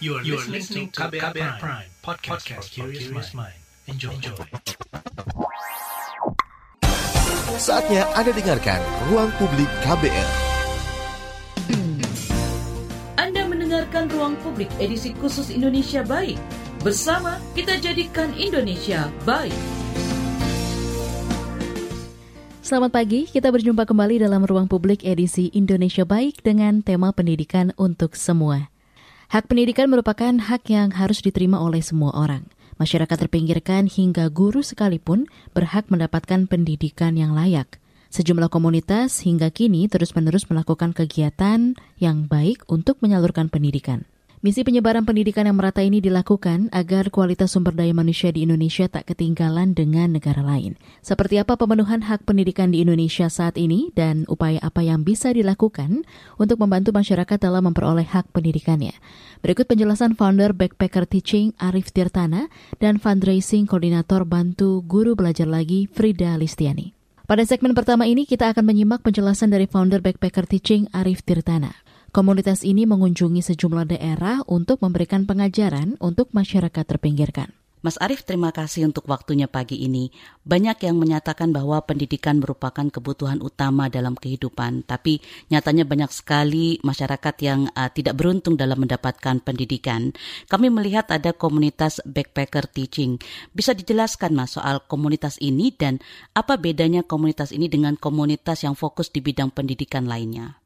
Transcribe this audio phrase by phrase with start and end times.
[0.00, 3.52] You are, you are listening to KBR, KBR Prime, Prime podcast, podcast for curious mind.
[3.84, 4.16] Enjoy.
[4.16, 4.32] Enjoy.
[7.60, 8.80] Saatnya Anda dengarkan
[9.12, 10.30] Ruang Publik KBR.
[13.20, 16.40] Anda mendengarkan Ruang Publik edisi khusus Indonesia Baik.
[16.80, 19.52] Bersama kita jadikan Indonesia baik.
[22.64, 28.16] Selamat pagi, kita berjumpa kembali dalam Ruang Publik edisi Indonesia Baik dengan tema pendidikan untuk
[28.16, 28.69] semua.
[29.30, 32.50] Hak pendidikan merupakan hak yang harus diterima oleh semua orang.
[32.82, 37.78] Masyarakat terpinggirkan hingga guru sekalipun berhak mendapatkan pendidikan yang layak.
[38.10, 44.09] Sejumlah komunitas hingga kini terus-menerus melakukan kegiatan yang baik untuk menyalurkan pendidikan.
[44.40, 49.12] Misi penyebaran pendidikan yang merata ini dilakukan agar kualitas sumber daya manusia di Indonesia tak
[49.12, 50.80] ketinggalan dengan negara lain.
[51.04, 56.08] Seperti apa pemenuhan hak pendidikan di Indonesia saat ini dan upaya apa yang bisa dilakukan
[56.40, 58.96] untuk membantu masyarakat dalam memperoleh hak pendidikannya.
[59.44, 62.48] Berikut penjelasan founder Backpacker Teaching Arif Tirtana
[62.80, 66.96] dan fundraising koordinator Bantu Guru Belajar Lagi Frida Listiani.
[67.28, 71.89] Pada segmen pertama ini kita akan menyimak penjelasan dari founder Backpacker Teaching Arif Tirtana.
[72.10, 77.54] Komunitas ini mengunjungi sejumlah daerah untuk memberikan pengajaran untuk masyarakat terpinggirkan.
[77.86, 80.10] Mas Arief, terima kasih untuk waktunya pagi ini.
[80.42, 85.22] Banyak yang menyatakan bahwa pendidikan merupakan kebutuhan utama dalam kehidupan, tapi
[85.54, 90.10] nyatanya banyak sekali masyarakat yang uh, tidak beruntung dalam mendapatkan pendidikan.
[90.50, 93.22] Kami melihat ada komunitas backpacker teaching.
[93.54, 96.02] Bisa dijelaskan Mas soal komunitas ini dan
[96.34, 100.60] apa bedanya komunitas ini dengan komunitas yang fokus di bidang pendidikan lainnya?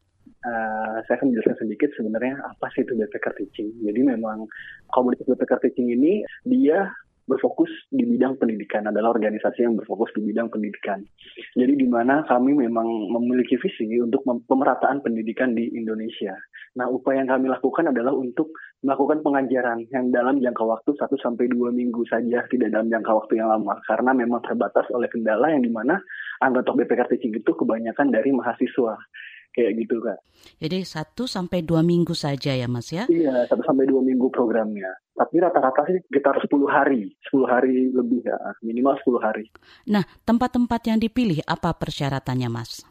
[0.45, 3.73] Uh, saya akan menjelaskan sedikit sebenarnya apa sih itu backpacker teaching.
[3.81, 4.45] Jadi memang
[4.93, 6.93] komunitas backpacker teaching ini dia
[7.25, 11.01] berfokus di bidang pendidikan adalah organisasi yang berfokus di bidang pendidikan.
[11.57, 16.37] Jadi di mana kami memang memiliki visi untuk pemerataan pendidikan di Indonesia.
[16.77, 18.53] Nah, upaya yang kami lakukan adalah untuk
[18.85, 23.41] melakukan pengajaran yang dalam jangka waktu 1 sampai 2 minggu saja, tidak dalam jangka waktu
[23.41, 25.97] yang lama karena memang terbatas oleh kendala yang di mana
[26.45, 29.01] anggota BPK teaching itu kebanyakan dari mahasiswa
[29.55, 30.19] kayak gitu kak.
[30.61, 33.07] Jadi satu sampai dua minggu saja ya mas ya?
[33.07, 34.91] Iya satu sampai dua minggu programnya.
[35.15, 38.35] Tapi rata-rata sih sekitar 10 hari, 10 hari lebih ya,
[38.67, 39.47] minimal 10 hari.
[39.87, 42.83] Nah tempat-tempat yang dipilih apa persyaratannya mas?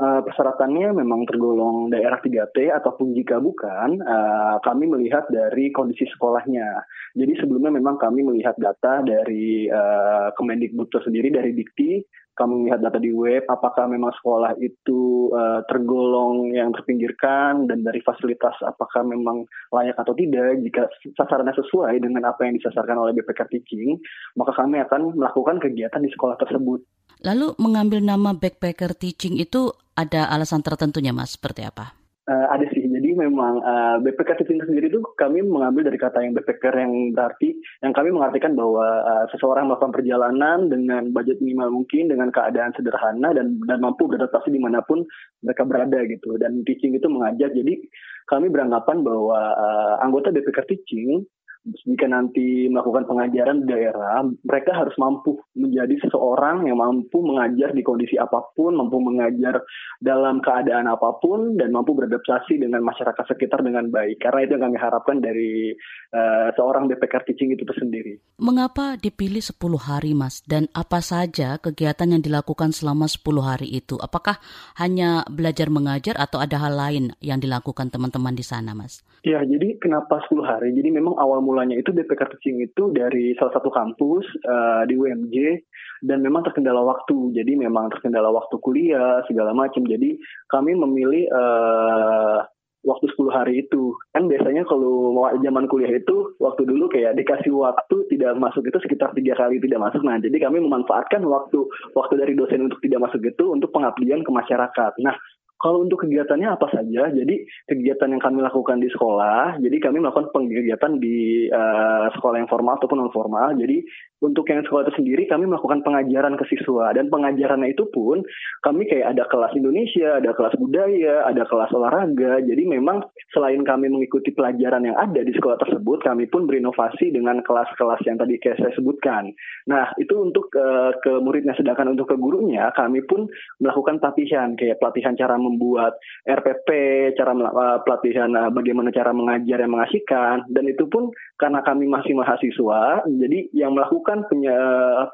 [0.00, 6.88] Uh, persyaratannya memang tergolong daerah 3T ataupun jika bukan, uh, kami melihat dari kondisi sekolahnya.
[7.12, 12.00] Jadi sebelumnya memang kami melihat data dari uh, Kemendikbud sendiri dari Dikti
[12.40, 18.00] kami melihat data di web apakah memang sekolah itu uh, tergolong yang terpinggirkan dan dari
[18.00, 20.88] fasilitas apakah memang layak atau tidak jika
[21.20, 24.00] sasarannya sesuai dengan apa yang disasarkan oleh BPK Teaching
[24.40, 26.80] maka kami akan melakukan kegiatan di sekolah tersebut.
[27.20, 31.92] Lalu mengambil nama Backpacker Teaching itu ada alasan tertentunya mas seperti apa?
[32.24, 32.79] Uh, ada sih
[33.20, 37.52] memang uh, BPK Teaching sendiri itu kami mengambil dari kata yang backpacker yang berarti
[37.84, 43.36] yang kami mengartikan bahwa uh, seseorang melakukan perjalanan dengan budget minimal mungkin dengan keadaan sederhana
[43.36, 45.04] dan dan mampu beradaptasi di mana pun
[45.44, 46.40] mereka berada gitu.
[46.40, 47.52] Dan teaching itu mengajar.
[47.52, 47.84] Jadi
[48.24, 51.28] kami beranggapan bahwa uh, anggota BPK Teaching
[51.60, 57.84] jika nanti melakukan pengajaran di daerah, mereka harus mampu menjadi seseorang yang mampu mengajar di
[57.84, 59.60] kondisi apa pun, mampu mengajar
[60.00, 64.24] dalam keadaan apa pun, dan mampu beradaptasi dengan masyarakat sekitar dengan baik.
[64.24, 65.76] Karena itu yang kami harapkan dari
[66.16, 68.16] uh, seorang BPK teaching itu sendiri.
[68.40, 70.40] Mengapa dipilih 10 hari, Mas?
[70.48, 74.00] Dan apa saja kegiatan yang dilakukan selama 10 hari itu?
[74.00, 74.40] Apakah
[74.80, 79.04] hanya belajar mengajar atau ada hal lain yang dilakukan teman-teman di sana, Mas?
[79.20, 80.72] Ya, jadi kenapa 10 hari?
[80.72, 85.60] Jadi memang awal mulanya itu BPK Teaching itu dari salah satu kampus uh, di UMJ
[86.08, 87.36] dan memang terkendala waktu.
[87.36, 89.84] Jadi memang terkendala waktu kuliah segala macam.
[89.84, 90.16] Jadi
[90.48, 92.48] kami memilih uh,
[92.80, 93.92] waktu 10 hari itu.
[94.16, 99.12] Kan biasanya kalau zaman kuliah itu waktu dulu kayak dikasih waktu tidak masuk itu sekitar
[99.12, 100.00] tiga kali tidak masuk.
[100.00, 101.60] Nah, jadi kami memanfaatkan waktu
[101.92, 104.92] waktu dari dosen untuk tidak masuk itu untuk pengabdian ke masyarakat.
[105.04, 105.12] Nah,
[105.60, 107.12] kalau untuk kegiatannya apa saja?
[107.12, 112.48] Jadi kegiatan yang kami lakukan di sekolah, jadi kami melakukan kegiatan di uh, sekolah yang
[112.48, 113.52] formal ataupun non formal.
[113.60, 113.84] Jadi
[114.20, 118.20] untuk yang sekolah itu sendiri kami melakukan pengajaran ke siswa dan pengajarannya itu pun
[118.60, 122.44] kami kayak ada kelas Indonesia, ada kelas budaya, ada kelas olahraga.
[122.44, 123.00] Jadi memang
[123.32, 128.20] selain kami mengikuti pelajaran yang ada di sekolah tersebut, kami pun berinovasi dengan kelas-kelas yang
[128.20, 129.32] tadi kayak saya sebutkan.
[129.72, 133.24] Nah, itu untuk uh, ke muridnya sedangkan untuk ke gurunya kami pun
[133.56, 135.96] melakukan pelatihan kayak pelatihan cara membuat
[136.28, 136.68] RPP,
[137.16, 141.08] cara uh, pelatihan uh, bagaimana cara mengajar yang mengasihkan dan itu pun
[141.40, 144.56] karena kami masih mahasiswa, jadi yang melakukan melakukan punya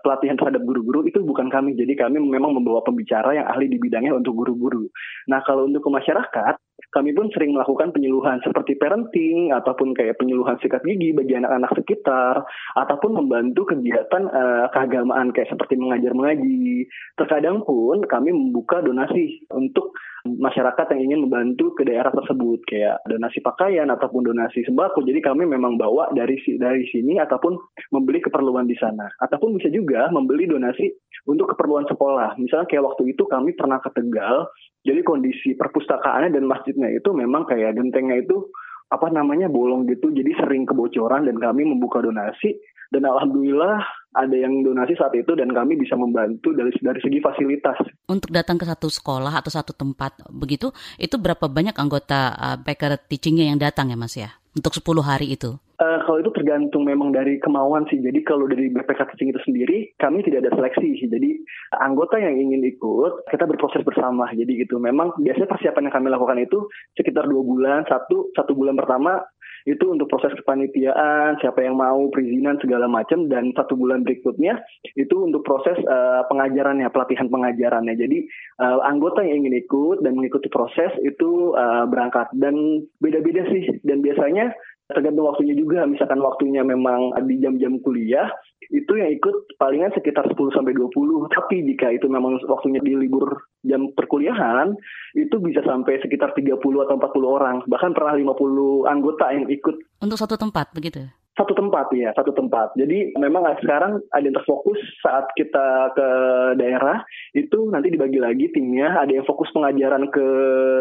[0.00, 1.76] pelatihan terhadap guru-guru itu bukan kami.
[1.76, 4.88] Jadi kami memang membawa pembicara yang ahli di bidangnya untuk guru-guru.
[5.28, 6.56] Nah kalau untuk ke masyarakat,
[6.96, 12.40] kami pun sering melakukan penyuluhan seperti parenting ataupun kayak penyuluhan sikat gigi bagi anak-anak sekitar
[12.72, 16.88] ataupun membantu kegiatan uh, keagamaan kayak seperti mengajar mengaji.
[17.20, 19.92] Terkadang pun kami membuka donasi untuk
[20.26, 25.06] masyarakat yang ingin membantu ke daerah tersebut kayak donasi pakaian ataupun donasi sembako.
[25.06, 27.54] Jadi kami memang bawa dari dari sini ataupun
[27.94, 29.06] membeli keperluan di sana.
[29.22, 30.90] Ataupun bisa juga membeli donasi
[31.30, 32.34] untuk keperluan sekolah.
[32.36, 34.50] Misalnya kayak waktu itu kami pernah ke Tegal,
[34.82, 38.50] jadi kondisi perpustakaannya dan masjidnya itu memang kayak gentengnya itu
[38.86, 42.54] apa namanya bolong gitu jadi sering kebocoran dan kami membuka donasi
[42.94, 43.82] dan alhamdulillah
[44.16, 47.76] ada yang donasi saat itu dan kami bisa membantu dari dari segi fasilitas.
[48.08, 52.96] Untuk datang ke satu sekolah atau satu tempat begitu, itu berapa banyak anggota uh, Baker
[52.96, 54.32] teachingnya yang datang ya Mas ya?
[54.56, 55.60] Untuk 10 hari itu?
[55.76, 58.00] Uh, kalau itu tergantung memang dari kemauan sih.
[58.00, 61.08] Jadi kalau dari BPK Teaching itu sendiri, kami tidak ada seleksi sih.
[61.12, 61.36] Jadi
[61.76, 64.32] anggota yang ingin ikut, kita berproses bersama.
[64.32, 64.80] Jadi gitu.
[64.80, 66.64] Memang biasanya persiapan yang kami lakukan itu
[66.96, 67.84] sekitar dua bulan.
[67.84, 69.20] Satu satu bulan pertama
[69.66, 73.26] itu untuk proses kepanitiaan, siapa yang mau perizinan segala macam.
[73.26, 74.62] Dan satu bulan berikutnya
[74.94, 77.98] itu untuk proses uh, pengajarannya, pelatihan pengajarannya.
[77.98, 78.30] Jadi
[78.62, 82.30] uh, anggota yang ingin ikut dan mengikuti proses itu uh, berangkat.
[82.38, 83.82] Dan beda-beda sih.
[83.82, 84.54] Dan biasanya
[84.90, 85.84] tergantung waktunya juga.
[85.86, 88.30] Misalkan waktunya memang di jam-jam kuliah
[88.70, 93.46] itu yang ikut palingan sekitar 10 sampai 20 tapi jika itu memang waktunya di libur
[93.62, 94.74] jam perkuliahan
[95.14, 97.56] itu bisa sampai sekitar 30 atau 40 orang.
[97.66, 99.74] Bahkan pernah 50 anggota yang ikut.
[100.02, 101.06] Untuk satu tempat begitu
[101.36, 102.72] satu tempat ya, satu tempat.
[102.80, 106.08] Jadi memang sekarang ada yang terfokus saat kita ke
[106.56, 107.04] daerah
[107.36, 109.04] itu nanti dibagi lagi timnya.
[109.04, 110.26] Ada yang fokus pengajaran ke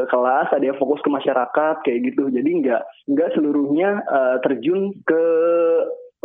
[0.07, 2.31] kelas, ada yang fokus ke masyarakat kayak gitu.
[2.31, 2.81] Jadi nggak
[3.11, 5.23] nggak seluruhnya uh, terjun ke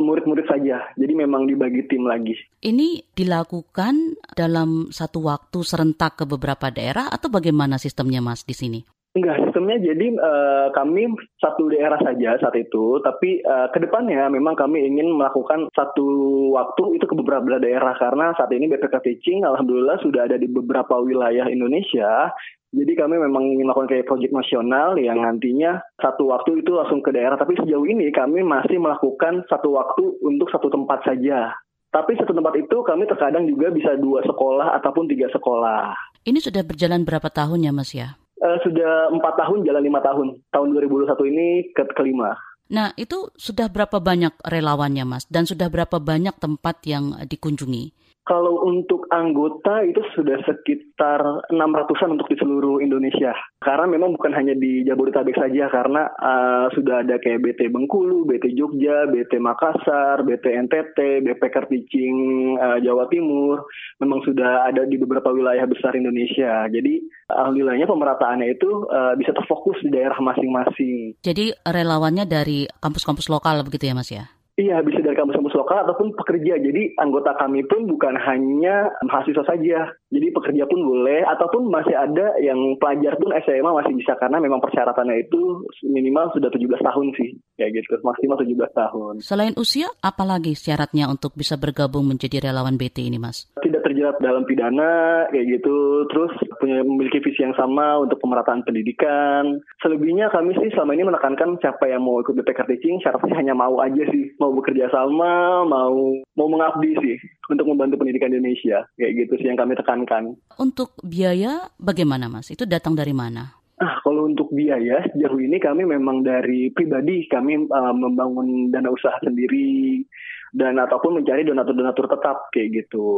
[0.01, 0.95] murid-murid saja.
[0.97, 2.33] Jadi memang dibagi tim lagi.
[2.65, 8.81] Ini dilakukan dalam satu waktu serentak ke beberapa daerah atau bagaimana sistemnya Mas di sini?
[9.11, 11.11] Enggak, sistemnya jadi uh, kami
[11.43, 16.07] satu daerah saja saat itu, tapi uh, ke depannya memang kami ingin melakukan satu
[16.55, 21.03] waktu itu ke beberapa daerah karena saat ini BPK Teaching alhamdulillah sudah ada di beberapa
[21.03, 22.31] wilayah Indonesia.
[22.71, 27.11] Jadi kami memang ingin melakukan kayak proyek nasional yang nantinya satu waktu itu langsung ke
[27.11, 31.51] daerah, tapi sejauh ini kami masih melakukan satu waktu untuk satu tempat saja.
[31.91, 35.99] Tapi satu tempat itu kami terkadang juga bisa dua sekolah ataupun tiga sekolah.
[36.23, 38.20] Ini sudah berjalan berapa tahun ya Mas ya?
[38.41, 40.41] Uh, sudah empat tahun, jalan lima tahun.
[40.49, 42.33] Tahun 2021 ini ke kelima.
[42.71, 45.27] Nah, itu sudah berapa banyak relawannya, Mas?
[45.27, 48.10] Dan sudah berapa banyak tempat yang dikunjungi?
[48.21, 53.33] Kalau untuk anggota itu sudah sekitar 600-an untuk di seluruh Indonesia.
[53.59, 58.55] Karena memang bukan hanya di Jabodetabek saja, karena uh, sudah ada kayak BT Bengkulu, BT
[58.55, 62.17] Jogja, BT Makassar, BT NTT, BP Karticing
[62.61, 63.65] uh, Jawa Timur.
[63.99, 66.69] Memang sudah ada di beberapa wilayah besar Indonesia.
[66.69, 71.19] Jadi alhamdulillahnya pemerataannya itu uh, bisa terfokus di daerah masing-masing.
[71.21, 74.40] Jadi relawannya dari kampus-kampus lokal begitu ya Mas ya?
[74.61, 76.61] Iya, bisa dari kampus-kampus lokal ataupun pekerja.
[76.61, 79.89] Jadi anggota kami pun bukan hanya mahasiswa saja.
[80.13, 84.61] Jadi pekerja pun boleh, ataupun masih ada yang pelajar pun SMA masih bisa karena memang
[84.61, 89.15] persyaratannya itu minimal sudah 17 tahun sih, kayak gitu, maksimal 17 tahun.
[89.25, 93.49] Selain usia, apalagi syaratnya untuk bisa bergabung menjadi relawan BT ini, Mas?
[93.61, 99.65] Tidak terjerat dalam pidana, kayak gitu, terus punya memiliki visi yang sama untuk pemerataan pendidikan.
[99.81, 103.81] Selebihnya kami sih selama ini menekankan siapa yang mau ikut BPK Teaching, syaratnya hanya mau
[103.81, 105.95] aja sih, mau mau bekerja sama, mau
[106.35, 108.83] mau mengabdi sih untuk membantu pendidikan Indonesia.
[108.99, 110.35] Kayak gitu sih yang kami tekankan.
[110.59, 112.51] Untuk biaya bagaimana Mas?
[112.51, 113.60] Itu datang dari mana?
[113.81, 119.17] Ah, kalau untuk biaya sejauh ini kami memang dari pribadi kami uh, membangun dana usaha
[119.25, 120.05] sendiri
[120.53, 123.09] dan ataupun mencari donatur-donatur tetap kayak gitu.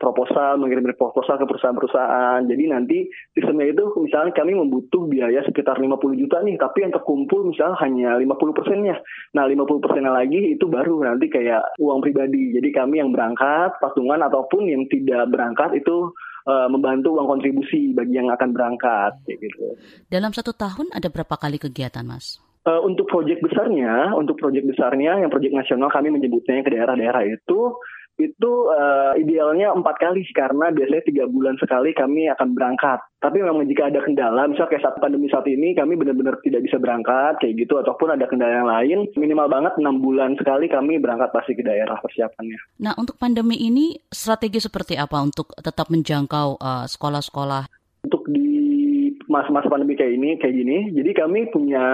[0.00, 2.48] Proposal mengirim proposal ke perusahaan-perusahaan.
[2.48, 3.04] Jadi nanti
[3.36, 8.10] sistemnya itu misalnya kami membutuh biaya sekitar 50 juta nih tapi yang terkumpul misalnya hanya
[8.16, 8.96] 50 persennya.
[9.36, 12.56] Nah 50 persennya lagi itu baru nanti kayak uang pribadi.
[12.56, 16.08] Jadi kami yang berangkat patungan ataupun yang tidak berangkat itu
[16.46, 19.76] uh, membantu uang kontribusi bagi yang akan berangkat kayak gitu.
[20.08, 22.38] Dalam satu tahun ada berapa kali kegiatan mas?
[22.66, 27.78] Uh, untuk proyek besarnya, untuk proyek besarnya, yang proyek nasional kami menyebutnya ke daerah-daerah itu,
[28.16, 33.00] itu uh, idealnya empat kali karena biasanya tiga bulan sekali kami akan berangkat.
[33.20, 36.80] Tapi memang jika ada kendala, misalnya kayak saat pandemi saat ini kami benar-benar tidak bisa
[36.80, 41.28] berangkat kayak gitu, ataupun ada kendala yang lain, minimal banget enam bulan sekali kami berangkat
[41.32, 42.56] pasti ke daerah persiapannya.
[42.80, 47.68] Nah untuk pandemi ini strategi seperti apa untuk tetap menjangkau uh, sekolah-sekolah?
[48.06, 48.46] Untuk di
[49.26, 51.84] masa-masa pandemi kayak ini, kayak gini, jadi kami punya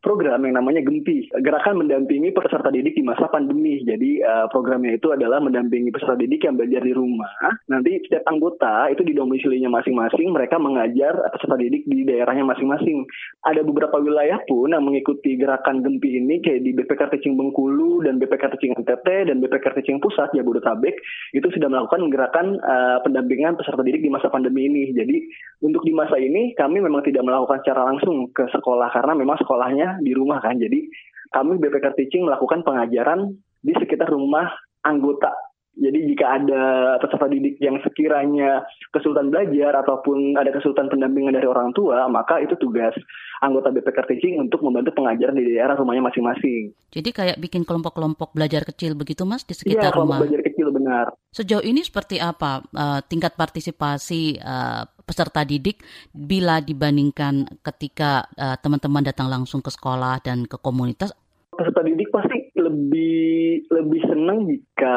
[0.00, 3.84] program yang namanya Gempi, gerakan mendampingi peserta didik di masa pandemi.
[3.84, 7.28] Jadi uh, programnya itu adalah mendampingi peserta didik yang belajar di rumah.
[7.68, 13.04] Nanti setiap anggota itu di domisilinya masing-masing, mereka mengajar peserta didik di daerahnya masing-masing.
[13.44, 18.16] Ada beberapa wilayah pun yang mengikuti gerakan Gempi ini kayak di BPK Teaching Bengkulu dan
[18.16, 20.96] BPK Teaching NTT dan BPK Teaching Pusat Jabodetabek
[21.36, 24.96] itu sudah melakukan gerakan uh, pendampingan peserta didik di masa pandemi ini.
[24.96, 25.28] Jadi
[25.60, 29.89] untuk di masa ini kami memang tidak melakukan secara langsung ke sekolah karena memang sekolahnya
[29.98, 30.54] di rumah kan.
[30.60, 30.86] Jadi
[31.34, 34.46] kami BPK Teaching melakukan pengajaran di sekitar rumah
[34.86, 35.34] anggota.
[35.78, 36.62] Jadi jika ada
[36.98, 42.58] peserta didik yang sekiranya kesulitan belajar ataupun ada kesulitan pendampingan dari orang tua, maka itu
[42.58, 42.92] tugas
[43.40, 46.76] anggota BPK Teaching untuk membantu pengajaran di daerah rumahnya masing-masing.
[46.92, 50.20] Jadi kayak bikin kelompok-kelompok belajar kecil begitu mas di sekitar ya, rumah?
[50.20, 51.06] Iya, belajar kecil benar.
[51.32, 55.80] Sejauh ini seperti apa uh, tingkat partisipasi uh, peserta didik
[56.12, 61.14] bila dibandingkan ketika uh, teman-teman datang langsung ke sekolah dan ke komunitas?
[61.60, 64.96] Peserta didik pasti lebih lebih senang jika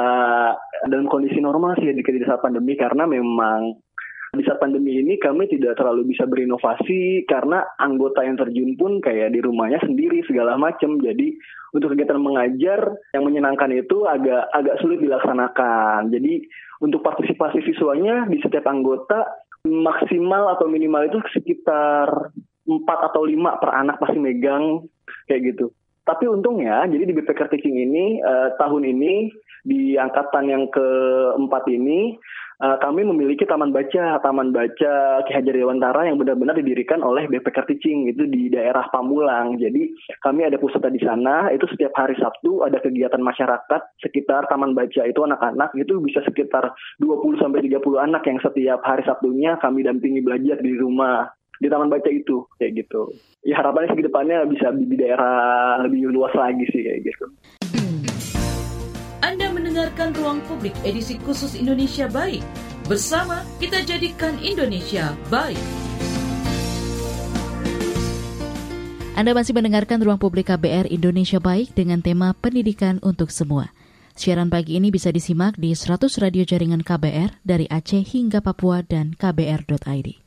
[0.87, 3.83] dalam kondisi normal sih jika di saat pandemi karena memang
[4.31, 9.35] di saat pandemi ini kami tidak terlalu bisa berinovasi karena anggota yang terjun pun kayak
[9.35, 11.03] di rumahnya sendiri segala macam.
[11.03, 11.35] Jadi
[11.75, 16.15] untuk kegiatan mengajar yang menyenangkan itu agak agak sulit dilaksanakan.
[16.15, 16.47] Jadi
[16.79, 19.35] untuk partisipasi siswanya di setiap anggota
[19.67, 22.31] maksimal atau minimal itu sekitar
[22.63, 24.87] 4 atau 5 per anak pasti megang
[25.27, 25.75] kayak gitu.
[26.03, 29.31] Tapi untungnya, jadi di BPK Teaching ini uh, tahun ini
[29.63, 32.19] di angkatan yang keempat ini
[32.59, 37.71] uh, kami memiliki taman baca, taman baca Ki Hajar Dewantara yang benar-benar didirikan oleh BPK
[37.71, 39.55] Teaching itu di daerah Pamulang.
[39.55, 44.75] Jadi kami ada pusat di sana, itu setiap hari Sabtu ada kegiatan masyarakat sekitar taman
[44.75, 47.79] baca itu anak-anak itu bisa sekitar 20 sampai 30
[48.11, 51.31] anak yang setiap hari Sabtunya kami dampingi belajar di rumah
[51.63, 53.15] di taman baca itu kayak gitu.
[53.47, 57.25] Ya harapannya sih depannya bisa di daerah lebih luas lagi sih kayak gitu.
[59.23, 62.43] Anda mendengarkan Ruang Publik edisi khusus Indonesia Baik.
[62.91, 65.63] Bersama kita jadikan Indonesia baik.
[69.15, 73.71] Anda masih mendengarkan Ruang Publik KBR Indonesia Baik dengan tema Pendidikan untuk Semua.
[74.13, 79.15] Siaran pagi ini bisa disimak di 100 radio jaringan KBR dari Aceh hingga Papua dan
[79.15, 80.22] kbr.id.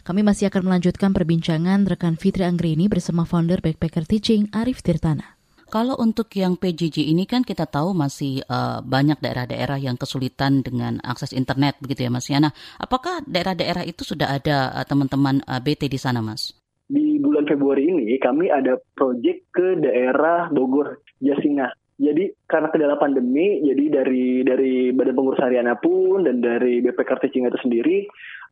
[0.00, 5.36] Kami masih akan melanjutkan perbincangan rekan Fitri Anggrini bersama founder Backpacker Teaching Arif Tirtana.
[5.70, 10.98] Kalau untuk yang PJJ ini kan kita tahu masih uh, banyak daerah-daerah yang kesulitan dengan
[11.06, 12.50] akses internet begitu ya Mas Yana.
[12.74, 16.50] Apakah daerah-daerah itu sudah ada uh, teman-teman uh, BT di sana Mas?
[16.90, 21.70] Di bulan Februari ini kami ada proyek ke daerah Bogor, Jasina.
[22.00, 27.46] Jadi karena kendala pandemi, jadi dari dari Badan Pengurus Hariana pun dan dari BPK Teaching
[27.46, 28.08] itu sendiri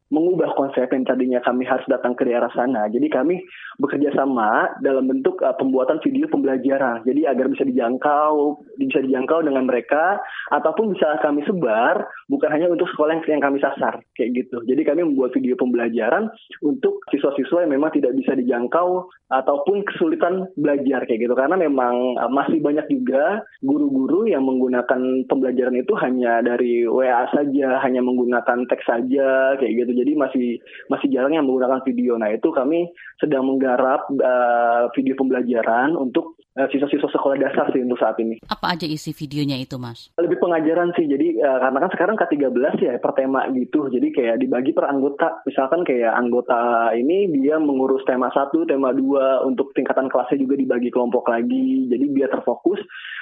[0.09, 2.89] mengubah konsep yang tadinya kami harus datang ke daerah sana.
[2.89, 3.45] Jadi kami
[3.77, 7.05] bekerja sama dalam bentuk uh, pembuatan video pembelajaran.
[7.05, 10.17] Jadi agar bisa dijangkau, bisa dijangkau dengan mereka
[10.49, 14.65] ataupun bisa kami sebar bukan hanya untuk sekolah yang, yang kami sasar kayak gitu.
[14.65, 16.33] Jadi kami membuat video pembelajaran
[16.65, 22.33] untuk siswa-siswa yang memang tidak bisa dijangkau ataupun kesulitan belajar kayak gitu karena memang uh,
[22.33, 28.89] masih banyak juga guru-guru yang menggunakan pembelajaran itu hanya dari WA saja, hanya menggunakan teks
[28.89, 32.15] saja kayak gitu jadi masih masih jarang yang menggunakan video.
[32.15, 32.87] Nah itu kami
[33.19, 38.39] sedang menggarap uh, video pembelajaran untuk uh, siswa-siswa sekolah dasar sih untuk saat ini.
[38.47, 40.15] Apa aja isi videonya itu, Mas?
[40.15, 41.11] Lebih pengajaran sih.
[41.11, 43.91] Jadi uh, karena kan sekarang K13 ya per tema gitu.
[43.91, 45.43] Jadi kayak dibagi per anggota.
[45.43, 50.95] Misalkan kayak anggota ini dia mengurus tema satu, tema dua untuk tingkatan kelasnya juga dibagi
[50.95, 51.91] kelompok lagi.
[51.91, 52.79] Jadi biar terfokus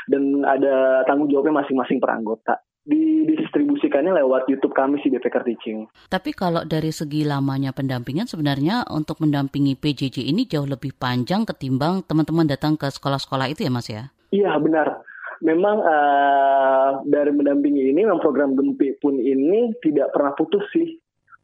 [0.06, 5.78] dan ada tanggung jawabnya masing-masing per anggota didistribusikannya lewat YouTube kami sih BPK Teaching.
[6.06, 12.06] Tapi kalau dari segi lamanya pendampingan sebenarnya untuk mendampingi PJJ ini jauh lebih panjang ketimbang
[12.06, 14.14] teman-teman datang ke sekolah-sekolah itu ya Mas ya?
[14.30, 15.02] Iya benar.
[15.44, 20.96] Memang uh, dari mendampingi ini, memang program Gempi pun ini tidak pernah putus sih.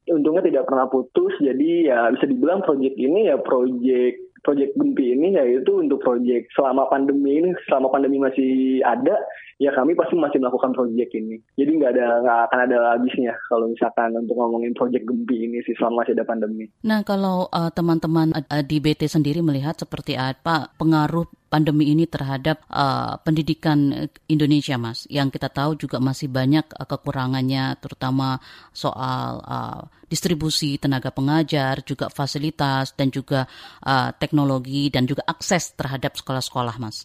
[0.08, 5.38] Untungnya tidak pernah putus, jadi ya bisa dibilang proyek ini ya proyek proyek Gempi ini
[5.38, 9.14] yaitu untuk proyek selama pandemi ini, selama pandemi masih ada,
[9.60, 11.40] ya kami pasti masih melakukan proyek ini.
[11.58, 15.74] Jadi nggak ada nggak akan ada habisnya kalau misalkan untuk ngomongin proyek Gempi ini sih
[15.76, 16.66] selama masih ada pandemi.
[16.86, 22.64] Nah kalau uh, teman-teman uh, di BT sendiri melihat seperti apa pengaruh pandemi ini terhadap
[22.72, 25.04] uh, pendidikan Indonesia, Mas.
[25.12, 28.40] Yang kita tahu juga masih banyak uh, kekurangannya, terutama
[28.72, 33.44] soal uh, distribusi tenaga pengajar, juga fasilitas dan juga
[33.84, 37.04] uh, teknologi dan juga akses terhadap sekolah-sekolah, Mas.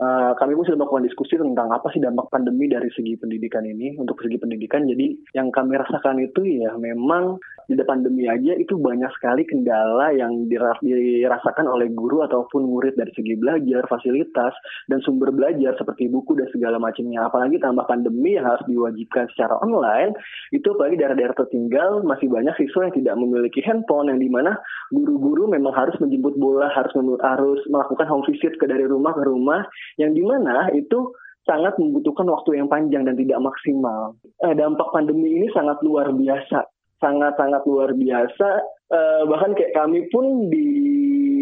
[0.00, 3.94] Uh, kami pun sudah melakukan diskusi tentang apa sih dampak pandemi dari segi pendidikan ini
[4.00, 4.88] untuk segi pendidikan.
[4.88, 7.38] Jadi yang kami rasakan itu ya memang
[7.72, 13.34] di pandemi aja itu banyak sekali kendala yang dirasakan oleh guru ataupun murid dari segi
[13.40, 14.54] belajar, fasilitas
[14.86, 17.26] dan sumber belajar seperti buku dan segala macamnya.
[17.26, 20.12] Apalagi tambah pandemi yang harus diwajibkan secara online,
[20.52, 24.56] itu apalagi daerah-daerah tertinggal masih banyak siswa yang tidak memiliki handphone yang di mana
[24.92, 29.64] guru-guru memang harus menjemput bola, harus harus melakukan home visit ke dari rumah ke rumah
[29.96, 31.12] yang di mana itu
[31.42, 34.14] sangat membutuhkan waktu yang panjang dan tidak maksimal.
[34.46, 36.70] Eh, dampak pandemi ini sangat luar biasa,
[37.02, 38.48] sangat-sangat luar biasa.
[38.92, 40.68] Eh, bahkan kayak kami pun di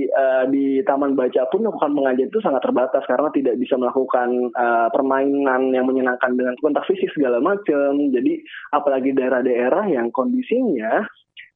[0.07, 4.89] uh, di taman baca pun melakukan mengajar itu sangat terbatas karena tidak bisa melakukan uh,
[4.91, 7.99] permainan yang menyenangkan dengan kontak fisik segala macam.
[8.11, 8.41] Jadi
[8.75, 11.05] apalagi daerah-daerah yang kondisinya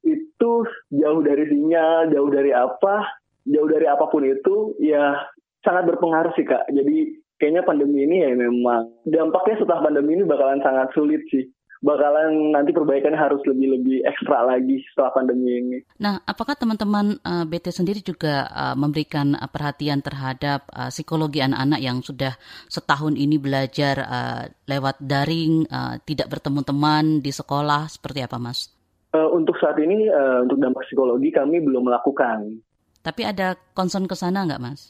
[0.05, 0.53] itu
[0.93, 3.09] jauh dari sinyal, jauh dari apa,
[3.49, 5.17] jauh dari apa pun itu, ya
[5.65, 6.69] sangat berpengaruh sih kak.
[6.69, 11.49] Jadi kayaknya pandemi ini ya memang dampaknya setelah pandemi ini bakalan sangat sulit sih.
[11.85, 15.79] Bakalan nanti perbaikannya harus lebih-lebih ekstra lagi setelah pandemi ini.
[16.01, 21.45] Nah, apakah teman-teman uh, eh, BT sendiri juga uh, memberikan uh, perhatian terhadap uh, psikologi
[21.45, 22.41] anak-anak yang sudah
[22.73, 28.73] setahun ini belajar uh, lewat daring, uh, tidak bertemu teman di sekolah, seperti apa, Mas?
[29.13, 32.65] Uh, untuk saat ini, uh, untuk dampak psikologi kami belum melakukan.
[33.05, 34.89] Tapi ada concern ke sana nggak, Mas?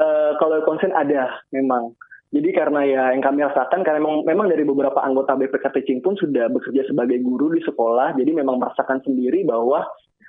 [0.00, 1.92] Uh, kalau konsen ada memang.
[2.30, 6.14] Jadi karena ya yang kami rasakan karena memang, memang dari beberapa anggota BPK Teaching pun
[6.14, 9.82] sudah bekerja sebagai guru di sekolah, jadi memang merasakan sendiri bahwa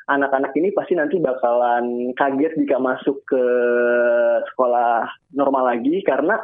[0.10, 3.44] anak-anak ini pasti nanti bakalan kaget jika masuk ke
[4.50, 5.06] sekolah
[5.38, 6.42] normal lagi karena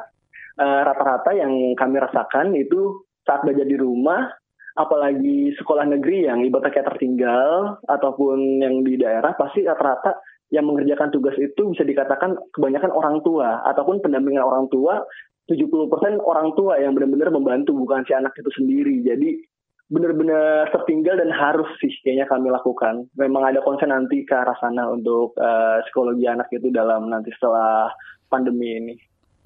[0.61, 4.29] eh, rata-rata uh, yang kami rasakan itu saat belajar di rumah
[4.77, 10.21] apalagi sekolah negeri yang ibaratnya tertinggal ataupun yang di daerah pasti rata-rata
[10.53, 15.03] yang mengerjakan tugas itu bisa dikatakan kebanyakan orang tua ataupun pendampingan orang tua
[15.47, 18.99] 70% orang tua yang benar-benar membantu bukan si anak itu sendiri.
[19.01, 19.39] Jadi
[19.87, 23.07] benar-benar tertinggal dan harus sih kayaknya kami lakukan.
[23.15, 27.87] Memang ada konsen nanti ke arah sana untuk uh, psikologi anak itu dalam nanti setelah
[28.27, 28.95] pandemi ini.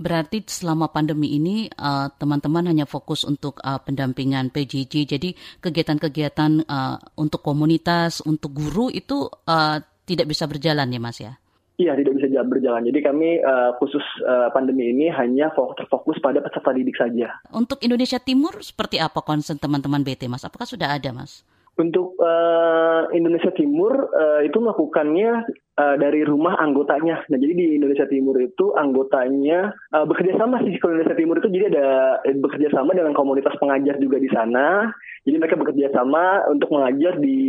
[0.02, 5.06] Berarti selama pandemi ini uh, teman-teman hanya fokus untuk uh, pendampingan PJJ.
[5.06, 9.78] Jadi kegiatan-kegiatan uh, untuk komunitas, untuk guru itu uh,
[10.10, 11.38] tidak bisa berjalan ya Mas ya?
[11.80, 12.84] Iya, tidak bisa berjalan.
[12.86, 17.42] Jadi kami uh, khusus uh, pandemi ini hanya terfokus pada peserta didik saja.
[17.50, 20.46] Untuk Indonesia Timur seperti apa concern teman-teman BT Mas?
[20.46, 21.42] Apakah sudah ada Mas?
[21.80, 25.48] Untuk uh, Indonesia Timur uh, itu melakukannya
[25.82, 27.26] uh, dari rumah anggotanya.
[27.26, 30.78] Nah, jadi di Indonesia Timur itu anggotanya uh, bekerja sama sih.
[30.78, 31.88] Kalau Indonesia Timur itu jadi ada
[32.30, 34.94] eh, bekerja sama dengan komunitas pengajar juga di sana.
[35.26, 37.42] Jadi mereka bekerja sama untuk mengajar di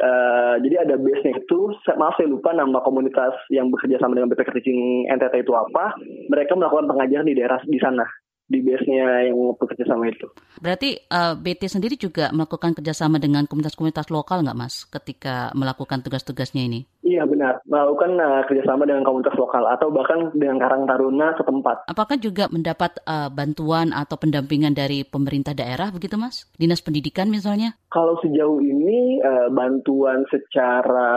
[0.00, 4.50] uh, jadi ada base-nya itu maaf saya lupa nama komunitas yang bekerja sama dengan BPK
[4.56, 5.96] Teaching NTT itu apa.
[6.32, 8.04] Mereka melakukan pengajaran di daerah di sana
[8.46, 10.30] di base-nya yang bekerja sama itu.
[10.62, 16.62] Berarti uh, BT sendiri juga melakukan kerjasama dengan komunitas-komunitas lokal nggak Mas ketika melakukan tugas-tugasnya
[16.62, 16.86] ini?
[17.06, 21.86] Iya benar, melakukan uh, kerjasama dengan komunitas lokal atau bahkan dengan Karang Taruna setempat.
[21.86, 26.50] Apakah juga mendapat uh, bantuan atau pendampingan dari pemerintah daerah begitu Mas?
[26.58, 27.78] Dinas pendidikan misalnya?
[27.94, 31.14] Kalau sejauh ini uh, bantuan secara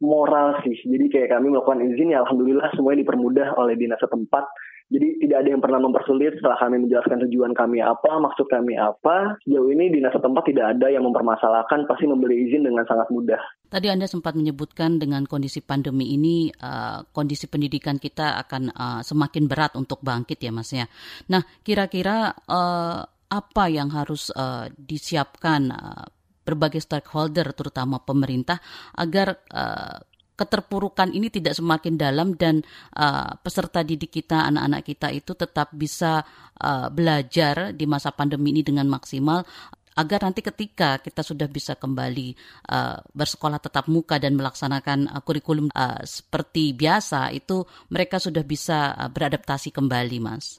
[0.00, 4.48] moral sih, jadi kayak kami melakukan izin ya Alhamdulillah semuanya dipermudah oleh dinas setempat
[4.92, 9.40] jadi tidak ada yang pernah mempersulit setelah kami menjelaskan tujuan kami apa, maksud kami apa.
[9.42, 13.40] Sejauh ini dinas setempat tidak ada yang mempermasalahkan, pasti memberi izin dengan sangat mudah.
[13.72, 19.48] Tadi Anda sempat menyebutkan dengan kondisi pandemi ini, uh, kondisi pendidikan kita akan uh, semakin
[19.48, 20.84] berat untuk bangkit ya Mas ya.
[21.32, 23.00] Nah kira-kira uh,
[23.34, 26.06] apa yang harus uh, disiapkan uh,
[26.44, 28.60] berbagai stakeholder terutama pemerintah
[28.94, 29.96] agar uh,
[30.34, 32.62] keterpurukan ini tidak semakin dalam dan
[32.98, 36.22] uh, peserta didik kita, anak-anak kita itu tetap bisa
[36.58, 39.46] uh, belajar di masa pandemi ini dengan maksimal
[39.94, 42.34] agar nanti ketika kita sudah bisa kembali
[42.70, 47.62] uh, bersekolah tetap muka dan melaksanakan uh, kurikulum uh, seperti biasa itu
[47.94, 50.58] mereka sudah bisa uh, beradaptasi kembali, Mas.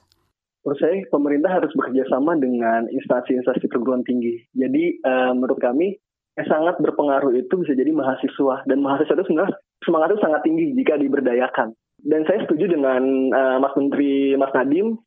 [0.63, 4.39] Menurut saya pemerintah harus bekerja sama dengan instansi-instansi perguruan tinggi.
[4.55, 5.93] Jadi uh, menurut kami
[6.35, 10.73] yang sangat berpengaruh itu bisa jadi mahasiswa dan mahasiswa itu sebenarnya semangat itu sangat tinggi
[10.73, 11.71] jika diberdayakan.
[12.05, 13.01] Dan saya setuju dengan
[13.33, 14.99] uh, Mas Menteri Mas Nadim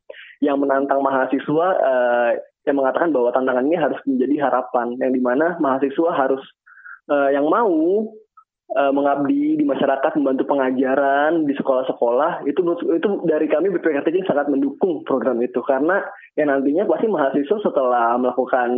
[0.43, 2.31] yang menantang mahasiswa uh,
[2.67, 6.43] yang mengatakan bahwa tantangan ini harus menjadi harapan yang di mana mahasiswa harus
[7.07, 7.71] uh, yang mau
[8.75, 12.61] uh, mengabdi di masyarakat, membantu pengajaran di sekolah-sekolah, itu
[12.93, 16.03] itu dari kami BPK Teaching sangat mendukung program itu karena
[16.37, 18.69] ya nantinya pasti mahasiswa setelah melakukan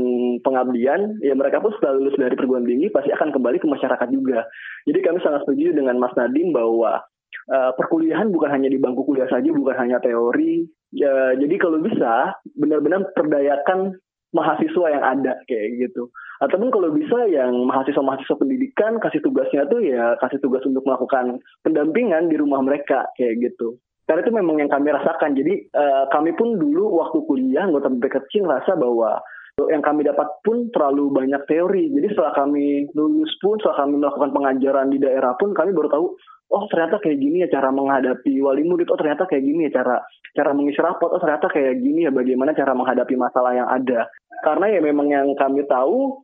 [0.45, 4.47] pengabdian, ya mereka pun setelah lulus dari perguruan tinggi pasti akan kembali ke masyarakat juga.
[4.87, 7.03] Jadi kami sangat setuju dengan Mas Nadim bahwa
[7.51, 12.35] uh, perkuliahan bukan hanya di bangku kuliah saja, bukan hanya teori, Ya, jadi kalau bisa
[12.51, 13.95] benar-benar perdayakan
[14.35, 16.11] mahasiswa yang ada kayak gitu.
[16.41, 22.33] Ataupun kalau bisa yang mahasiswa-mahasiswa pendidikan kasih tugasnya tuh ya kasih tugas untuk melakukan pendampingan
[22.33, 23.77] di rumah mereka kayak gitu.
[24.09, 25.37] Karena itu memang yang kami rasakan.
[25.37, 29.21] Jadi uh, kami pun dulu waktu kuliah anggota BPK kecil rasa bahwa
[29.69, 31.93] yang kami dapat pun terlalu banyak teori.
[31.93, 36.05] Jadi setelah kami lulus pun, setelah kami melakukan pengajaran di daerah pun, kami baru tahu
[36.51, 40.03] oh ternyata kayak gini ya cara menghadapi wali murid oh ternyata kayak gini ya cara
[40.35, 44.11] cara mengisi rapot oh ternyata kayak gini ya bagaimana cara menghadapi masalah yang ada
[44.43, 46.19] karena ya memang yang kami tahu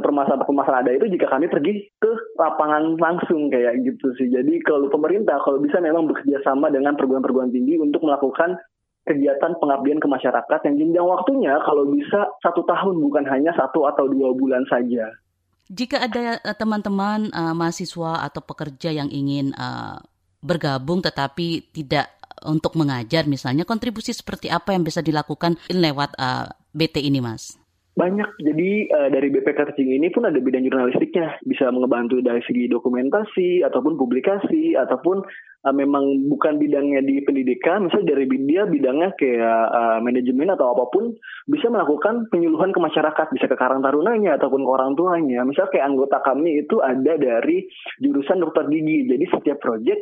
[0.00, 5.36] permasalahan-permasalahan ada itu jika kami pergi ke lapangan langsung kayak gitu sih jadi kalau pemerintah
[5.44, 8.56] kalau bisa memang bekerja sama dengan perguruan-perguruan tinggi untuk melakukan
[9.02, 14.06] kegiatan pengabdian ke masyarakat yang jenjang waktunya kalau bisa satu tahun bukan hanya satu atau
[14.08, 15.10] dua bulan saja
[15.68, 19.98] jika ada eh, teman-teman uh, mahasiswa atau pekerja yang ingin uh,
[20.42, 22.10] bergabung tetapi tidak
[22.42, 27.61] untuk mengajar misalnya kontribusi seperti apa yang bisa dilakukan lewat uh, BT ini Mas?
[27.92, 28.40] Banyak.
[28.40, 31.36] Jadi uh, dari BPK Teaching ini pun ada bidang jurnalistiknya.
[31.44, 35.20] Bisa mengebantu dari segi dokumentasi ataupun publikasi ataupun
[35.68, 37.84] uh, memang bukan bidangnya di pendidikan.
[37.84, 41.12] Misalnya dari dia bidangnya kayak uh, manajemen atau apa pun
[41.44, 43.26] bisa melakukan penyuluhan ke masyarakat.
[43.36, 45.44] Bisa ke karang tarunanya ataupun ke orang tuanya.
[45.44, 47.68] Misalnya kayak anggota kami itu ada dari
[48.00, 49.04] jurusan dokter gigi.
[49.04, 50.00] Jadi setiap project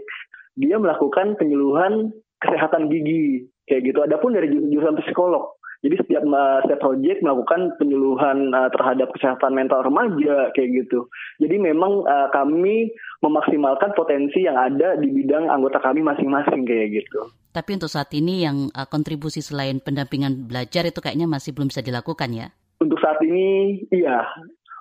[0.55, 3.99] dia melakukan penyuluhan kesehatan gigi kayak gitu.
[4.07, 9.81] Adapun dari jurusan psikolog jadi setiap uh, setiap project melakukan penyuluhan uh, terhadap kesehatan mental
[9.81, 11.09] remaja kayak gitu.
[11.41, 12.93] Jadi memang uh, kami
[13.25, 17.33] memaksimalkan potensi yang ada di bidang anggota kami masing-masing kayak gitu.
[17.51, 21.81] Tapi untuk saat ini yang uh, kontribusi selain pendampingan belajar itu kayaknya masih belum bisa
[21.81, 22.53] dilakukan ya?
[22.85, 24.29] Untuk saat ini iya.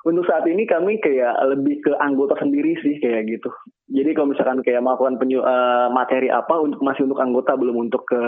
[0.03, 3.51] Untuk saat ini kami kayak lebih ke anggota sendiri sih kayak gitu.
[3.89, 8.05] Jadi kalau misalkan kayak melakukan penyu, uh, materi apa untuk masih untuk anggota belum untuk
[8.05, 8.21] ke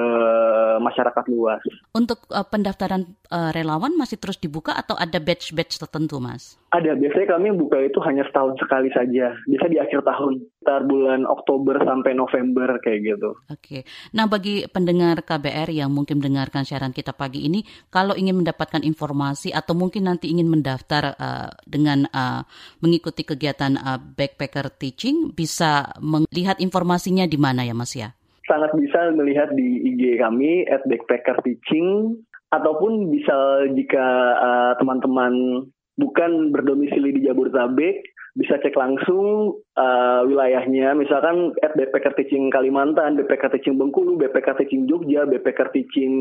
[0.82, 1.62] masyarakat luas.
[1.94, 6.61] Untuk uh, pendaftaran uh, relawan masih terus dibuka atau ada batch-batch tertentu, Mas?
[6.72, 6.96] Ada.
[6.96, 9.36] Biasanya kami buka itu hanya setahun sekali saja.
[9.44, 13.36] Bisa di akhir tahun, sekitar bulan Oktober sampai November kayak gitu.
[13.52, 13.84] Oke.
[14.16, 19.52] Nah, bagi pendengar KBR yang mungkin mendengarkan siaran kita pagi ini, kalau ingin mendapatkan informasi
[19.52, 22.48] atau mungkin nanti ingin mendaftar uh, dengan uh,
[22.80, 28.16] mengikuti kegiatan uh, backpacker teaching, bisa melihat informasinya di mana ya Mas ya?
[28.48, 32.20] Sangat bisa melihat di IG kami at Backpacker Teaching
[32.52, 35.64] ataupun bisa jika uh, teman-teman
[36.02, 43.60] bukan berdomisili di Jabodetabek bisa cek langsung uh, wilayahnya misalkan at Backpacker Teaching Kalimantan, Backpacker
[43.60, 46.16] Teaching Bengkulu, Backpacker Teaching Jogja, Backpacker Teaching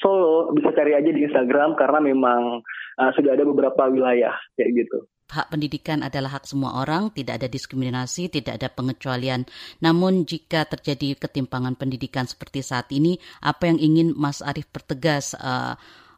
[0.00, 2.64] Solo bisa cari aja di Instagram karena memang
[2.96, 7.48] uh, sudah ada beberapa wilayah kayak gitu hak pendidikan adalah hak semua orang, tidak ada
[7.48, 9.48] diskriminasi, tidak ada pengecualian.
[9.80, 15.72] Namun jika terjadi ketimpangan pendidikan seperti saat ini, apa yang ingin Mas Arief pertegas uh,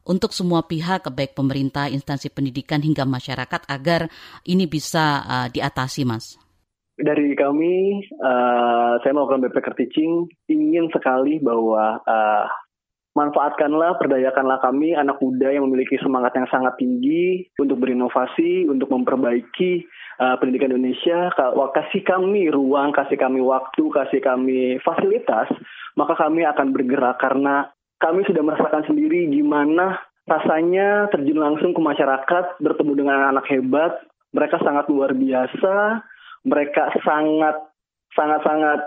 [0.05, 4.13] untuk semua pihak, baik pemerintah, instansi pendidikan hingga masyarakat agar
[4.45, 6.37] ini bisa uh, diatasi, Mas?
[6.95, 12.47] Dari kami, uh, saya melakukan BPK Teaching, ingin sekali bahwa uh,
[13.19, 19.87] manfaatkanlah, perdayakanlah kami anak muda yang memiliki semangat yang sangat tinggi untuk berinovasi, untuk memperbaiki
[20.23, 21.35] uh, pendidikan Indonesia.
[21.75, 25.51] Kasih kami ruang, kasih kami waktu, kasih kami fasilitas,
[25.99, 29.97] maka kami akan bergerak karena kami sudah merasakan sendiri gimana
[30.29, 33.97] rasanya terjun langsung ke masyarakat, bertemu dengan anak, hebat.
[34.37, 36.05] Mereka sangat luar biasa,
[36.45, 37.57] mereka sangat
[38.13, 38.81] sangat sangat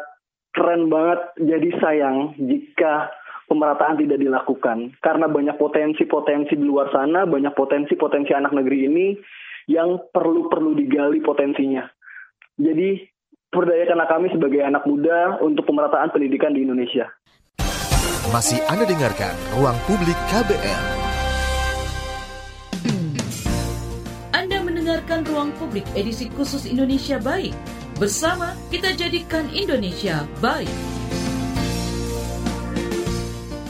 [0.54, 1.20] keren banget.
[1.42, 3.10] Jadi sayang jika
[3.50, 9.08] pemerataan tidak dilakukan karena banyak potensi-potensi di luar sana, banyak potensi-potensi anak negeri ini
[9.72, 11.90] yang perlu perlu digali potensinya.
[12.60, 13.02] Jadi
[13.50, 17.17] perdayakanlah kami sebagai anak muda untuk pemerataan pendidikan di Indonesia.
[18.34, 20.84] Masih Anda dengarkan Ruang Publik KBR.
[24.34, 27.54] Anda mendengarkan Ruang Publik edisi khusus Indonesia Baik.
[28.02, 30.70] Bersama kita jadikan Indonesia baik.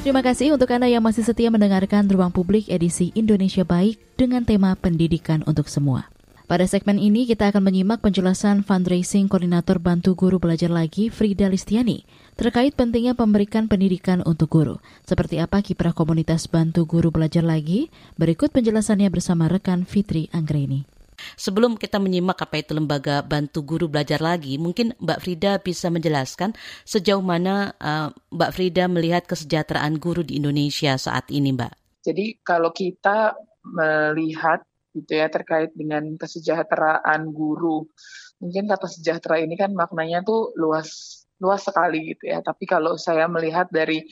[0.07, 4.79] Terima kasih untuk Anda yang masih setia mendengarkan Ruang Publik edisi Indonesia Baik dengan tema
[4.79, 6.07] pendidikan untuk semua.
[6.47, 12.07] Pada segmen ini kita akan menyimak penjelasan fundraising koordinator Bantu Guru Belajar Lagi Frida Listiani
[12.37, 14.77] terkait pentingnya memberikan pendidikan untuk guru.
[15.03, 17.89] Seperti apa kiprah komunitas Bantu Guru Belajar Lagi?
[18.13, 20.85] Berikut penjelasannya bersama rekan Fitri Anggreni.
[21.33, 26.53] Sebelum kita menyimak apa itu lembaga bantu guru belajar lagi, mungkin Mbak Frida bisa menjelaskan
[26.85, 31.73] sejauh mana uh, Mbak Frida melihat kesejahteraan guru di Indonesia saat ini, Mbak.
[32.05, 33.33] Jadi kalau kita
[33.65, 34.61] melihat
[34.93, 37.89] gitu ya terkait dengan kesejahteraan guru,
[38.37, 42.41] mungkin kata sejahtera ini kan maknanya tuh luas luas sekali gitu ya.
[42.41, 44.05] Tapi kalau saya melihat dari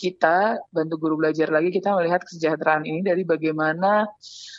[0.00, 4.08] kita bantu guru belajar lagi, kita melihat kesejahteraan ini dari bagaimana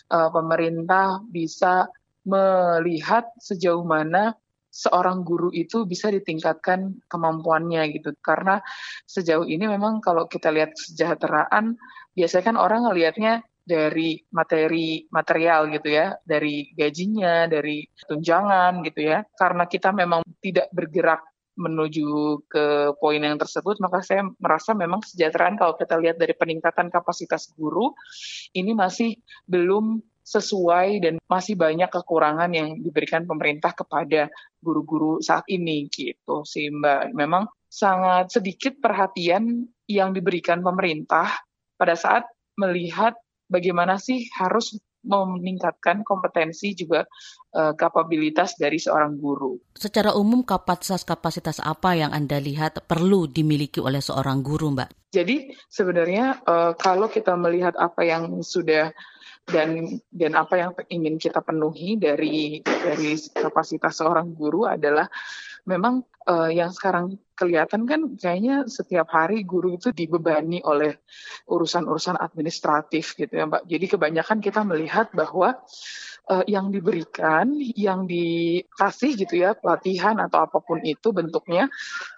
[0.09, 1.89] uh, pemerintah bisa
[2.21, 4.37] melihat sejauh mana
[4.71, 8.15] seorang guru itu bisa ditingkatkan kemampuannya gitu.
[8.23, 8.61] Karena
[9.03, 11.75] sejauh ini memang kalau kita lihat kesejahteraan,
[12.15, 19.27] biasanya kan orang ngelihatnya dari materi material gitu ya, dari gajinya, dari tunjangan gitu ya.
[19.35, 25.59] Karena kita memang tidak bergerak menuju ke poin yang tersebut, maka saya merasa memang kesejahteraan
[25.59, 27.91] kalau kita lihat dari peningkatan kapasitas guru,
[28.55, 34.29] ini masih belum sesuai dan masih banyak kekurangan yang diberikan pemerintah kepada
[34.61, 37.17] guru-guru saat ini gitu sih Mbak.
[37.17, 41.41] Memang sangat sedikit perhatian yang diberikan pemerintah
[41.75, 42.23] pada saat
[42.55, 43.17] melihat
[43.49, 47.05] bagaimana sih harus meningkatkan kompetensi juga
[47.57, 49.57] uh, kapabilitas dari seorang guru.
[49.73, 55.11] Secara umum kapasitas-kapasitas apa yang Anda lihat perlu dimiliki oleh seorang guru, Mbak?
[55.11, 58.93] Jadi sebenarnya uh, kalau kita melihat apa yang sudah
[59.49, 65.09] dan dan apa yang ingin kita penuhi dari dari kapasitas seorang guru adalah
[65.65, 71.01] memang uh, yang sekarang kelihatan kan kayaknya setiap hari guru itu dibebani oleh
[71.49, 73.65] urusan-urusan administratif gitu ya Mbak.
[73.65, 75.57] Jadi kebanyakan kita melihat bahwa
[76.29, 81.65] uh, yang diberikan, yang dikasih gitu ya pelatihan atau apa pun itu bentuknya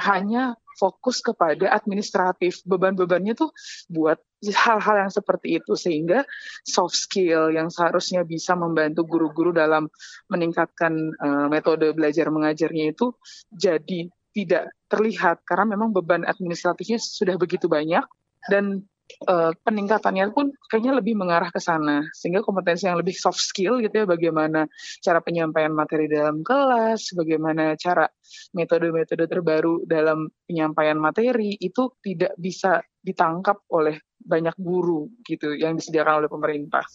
[0.03, 2.61] hanya fokus kepada administratif.
[2.65, 3.51] Beban-bebannya tuh
[3.89, 6.27] buat hal-hal yang seperti itu sehingga
[6.67, 9.87] soft skill yang seharusnya bisa membantu guru-guru dalam
[10.27, 13.15] meningkatkan uh, metode belajar mengajarnya itu
[13.47, 18.03] jadi tidak terlihat karena memang beban administratifnya sudah begitu banyak
[18.49, 18.83] dan
[19.27, 24.03] uh, peningkatannya pun kayaknya lebih mengarah ke sana sehingga kompetensi yang lebih soft skill gitu
[24.03, 24.65] ya bagaimana
[24.99, 28.09] cara penyampaian materi dalam kelas bagaimana cara
[28.53, 36.23] metode-metode terbaru dalam penyampaian materi itu tidak bisa ditangkap oleh banyak guru gitu yang disediakan
[36.23, 36.87] oleh pemerintah.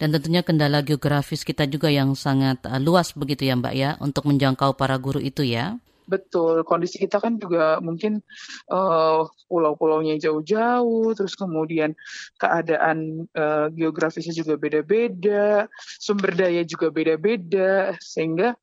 [0.00, 4.24] Dan tentunya kendala geografis kita juga yang sangat uh, luas begitu ya Mbak ya untuk
[4.24, 5.76] menjangkau para guru itu ya.
[6.10, 8.18] Betul, kondisi kita kan juga mungkin
[8.66, 11.94] uh, pulau-pulaunya jauh-jauh, terus kemudian
[12.34, 15.70] keadaan uh, geografisnya juga beda-beda,
[16.02, 18.58] sumber daya juga beda-beda, sehingga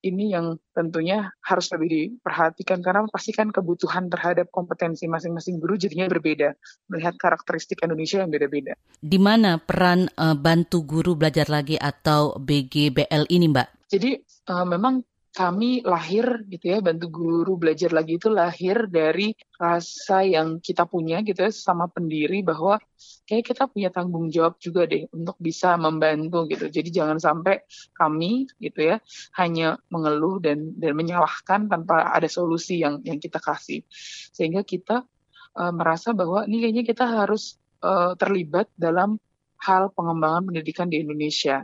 [0.00, 6.08] ini yang tentunya harus lebih diperhatikan karena pasti kan kebutuhan terhadap kompetensi masing-masing guru jadinya
[6.08, 6.56] berbeda
[6.88, 8.76] melihat karakteristik Indonesia yang beda-beda.
[9.00, 13.68] Di mana peran uh, bantu guru belajar lagi atau BGBL ini, Mbak?
[13.92, 14.10] Jadi
[14.48, 20.58] uh, memang kami lahir gitu ya bantu guru belajar lagi itu lahir dari rasa yang
[20.58, 22.82] kita punya gitu ya sama pendiri bahwa
[23.30, 26.66] kayak kita punya tanggung jawab juga deh untuk bisa membantu gitu.
[26.66, 27.62] Jadi jangan sampai
[27.94, 28.98] kami gitu ya
[29.38, 33.86] hanya mengeluh dan dan menyalahkan tanpa ada solusi yang yang kita kasih.
[34.34, 35.06] Sehingga kita
[35.54, 37.54] uh, merasa bahwa ini kayaknya kita harus
[37.86, 39.22] uh, terlibat dalam
[39.62, 41.62] hal pengembangan pendidikan di Indonesia.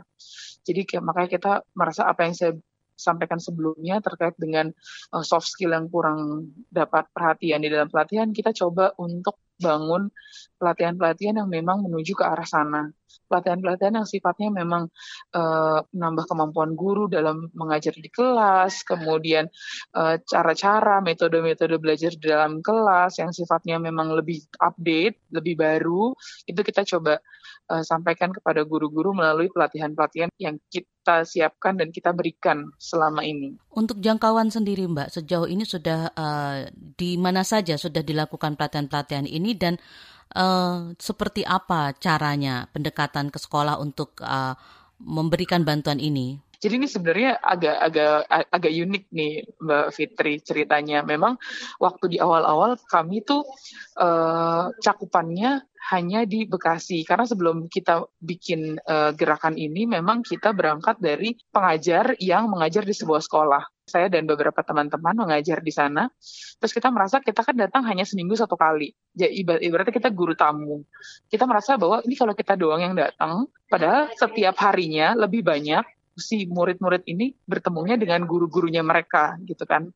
[0.67, 2.51] Jadi kayak, makanya kita merasa apa yang saya
[2.97, 4.73] sampaikan sebelumnya terkait dengan
[5.13, 10.13] uh, soft skill yang kurang dapat perhatian di dalam pelatihan, kita coba untuk bangun
[10.61, 12.89] pelatihan-pelatihan yang memang menuju ke arah sana.
[13.25, 14.87] Pelatihan-pelatihan yang sifatnya memang
[15.33, 19.49] uh, menambah kemampuan guru dalam mengajar di kelas, kemudian
[19.91, 26.13] cara cara-cara, metode-metode belajar di dalam kelas yang sifatnya memang lebih update, lebih baru,
[26.47, 27.19] itu kita coba
[27.69, 33.55] uh, sampaikan kepada guru-guru melalui pelatihan-pelatihan yang kita siapkan dan kita berikan selama ini.
[33.71, 39.55] Untuk jangkauan sendiri, Mbak, sejauh ini sudah uh, di mana saja sudah dilakukan pelatihan-pelatihan ini
[39.55, 39.79] dan
[40.35, 44.55] uh, seperti apa caranya pendekatan ke sekolah untuk uh,
[44.97, 46.41] memberikan bantuan ini?
[46.57, 48.15] Jadi ini sebenarnya agak agak
[48.49, 51.05] agak unik nih Mbak Fitri ceritanya.
[51.05, 51.37] Memang
[51.77, 53.45] waktu di awal-awal kami tuh
[54.01, 55.61] uh, cakupannya
[55.93, 62.17] hanya di Bekasi karena sebelum kita bikin uh, gerakan ini memang kita berangkat dari pengajar
[62.19, 66.11] yang mengajar di sebuah sekolah saya dan beberapa teman-teman mengajar di sana.
[66.59, 68.91] Terus kita merasa kita kan datang hanya seminggu satu kali.
[69.15, 70.83] Jadi ibaratnya kita guru tamu.
[71.31, 75.87] Kita merasa bahwa ini kalau kita doang yang datang, padahal setiap harinya lebih banyak
[76.17, 79.87] si murid-murid ini bertemunya dengan guru-gurunya mereka gitu kan.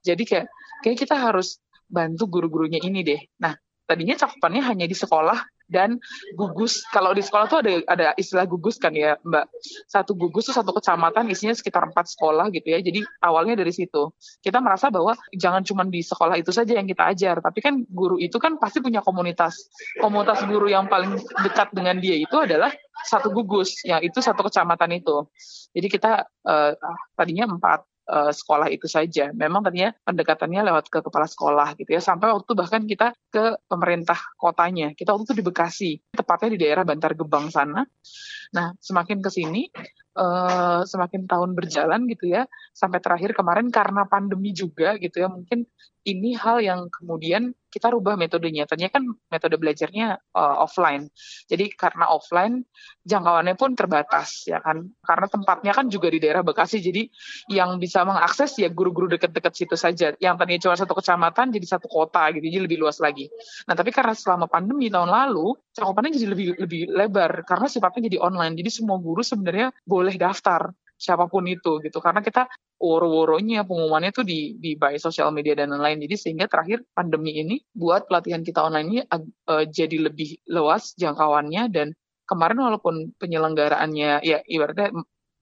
[0.00, 0.46] Jadi kayak
[0.82, 3.20] kayak kita harus bantu guru-gurunya ini deh.
[3.38, 3.54] Nah,
[3.86, 5.98] tadinya cakupannya hanya di sekolah dan
[6.38, 9.50] gugus kalau di sekolah tuh ada ada istilah gugus kan ya mbak.
[9.90, 12.78] Satu gugus tuh satu kecamatan isinya sekitar empat sekolah gitu ya.
[12.78, 14.14] Jadi awalnya dari situ.
[14.42, 17.42] Kita merasa bahwa jangan cuma di sekolah itu saja yang kita ajar.
[17.42, 19.70] Tapi kan guru itu kan pasti punya komunitas.
[19.98, 22.70] Komunitas guru yang paling dekat dengan dia itu adalah
[23.06, 25.26] satu gugus yang itu satu kecamatan itu.
[25.74, 26.72] Jadi kita uh,
[27.18, 29.30] tadinya empat uh, sekolah itu saja.
[29.34, 32.00] Memang tadinya pendekatannya lewat ke kepala sekolah gitu ya.
[32.02, 34.94] Sampai waktu bahkan kita ke pemerintah kotanya.
[34.94, 37.82] Kita waktu itu di Bekasi, tepatnya di daerah Bantar Gebang sana.
[38.54, 39.68] Nah, semakin ke sini
[40.16, 45.68] uh, semakin tahun berjalan gitu ya sampai terakhir kemarin karena pandemi juga gitu ya mungkin
[46.06, 48.64] ini hal yang kemudian kita rubah metodenya.
[48.64, 51.10] Tadinya kan metode belajarnya uh, offline.
[51.50, 52.62] Jadi karena offline
[53.04, 54.86] jangkauannya pun terbatas ya kan.
[55.02, 56.78] Karena tempatnya kan juga di daerah Bekasi.
[56.78, 57.10] Jadi
[57.52, 60.14] yang bisa mengakses ya guru-guru dekat-dekat situ saja.
[60.22, 62.46] Yang tadinya cuma satu kecamatan jadi satu kota gitu.
[62.46, 63.26] Jadi lebih luas lagi.
[63.66, 68.18] Nah, tapi karena selama pandemi tahun lalu cakupannya jadi lebih lebih lebar karena sifatnya jadi
[68.22, 68.54] online.
[68.56, 71.98] Jadi semua guru sebenarnya boleh daftar siapa pun itu gitu.
[71.98, 72.46] Karena kita
[72.78, 76.06] woro-woronya pengumumannya tuh di di by sosial media dan lain-lain.
[76.06, 81.62] Jadi sehingga terakhir pandemi ini buat pelatihan kita online ini uh, jadi lebih luas jangkauannya.
[81.74, 81.90] Dan
[82.30, 84.94] kemarin walaupun penyelenggaraannya ya ibaratnya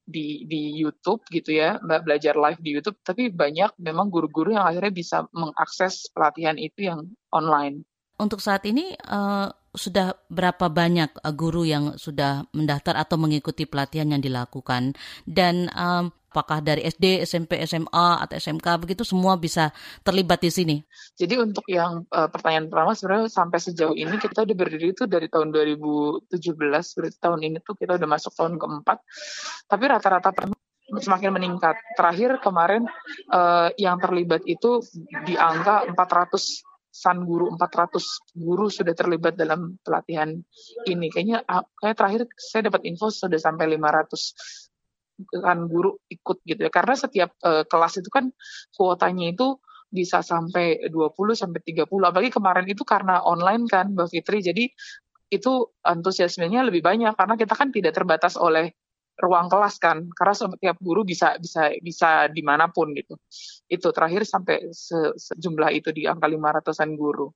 [0.05, 4.68] di di YouTube gitu ya mbak belajar live di YouTube tapi banyak memang guru-guru yang
[4.68, 7.88] akhirnya bisa mengakses pelatihan itu yang online.
[8.20, 14.10] Untuk saat ini uh, sudah berapa banyak uh, guru yang sudah mendaftar atau mengikuti pelatihan
[14.10, 14.94] yang dilakukan
[15.26, 19.70] dan um, apakah dari SD, SMP, SMA atau SMK begitu semua bisa
[20.02, 20.76] terlibat di sini?
[21.14, 25.30] Jadi untuk yang uh, pertanyaan pertama sebenarnya sampai sejauh ini kita udah berdiri itu dari
[25.30, 26.26] tahun 2017
[26.66, 28.98] berarti tahun ini tuh kita udah masuk tahun keempat.
[29.70, 30.34] Tapi rata-rata
[30.90, 31.78] semakin meningkat.
[31.94, 32.82] Terakhir kemarin
[33.30, 34.82] uh, yang terlibat itu
[35.22, 40.30] di angka 400 san guru 400 guru sudah terlibat dalam pelatihan
[40.87, 41.11] ini.
[41.11, 46.70] Kayaknya ah, kayak terakhir saya dapat info sudah sampai 500 kan guru ikut gitu ya.
[46.70, 48.30] Karena setiap uh, kelas itu kan
[48.78, 49.59] kuotanya itu
[49.90, 51.90] bisa sampai 20 sampai 30.
[51.90, 54.38] Apalagi kemarin itu karena online kan Mbak Fitri.
[54.46, 54.64] Jadi
[55.35, 55.52] itu
[55.83, 58.70] antusiasmenya lebih banyak karena kita kan tidak terbatas oleh
[59.18, 60.11] ruang kelas kan.
[60.11, 63.14] Karena setiap guru bisa bisa bisa di mana pun gitu.
[63.70, 67.31] Itu terakhir sampai se, sejumlah itu di angka 500an guru.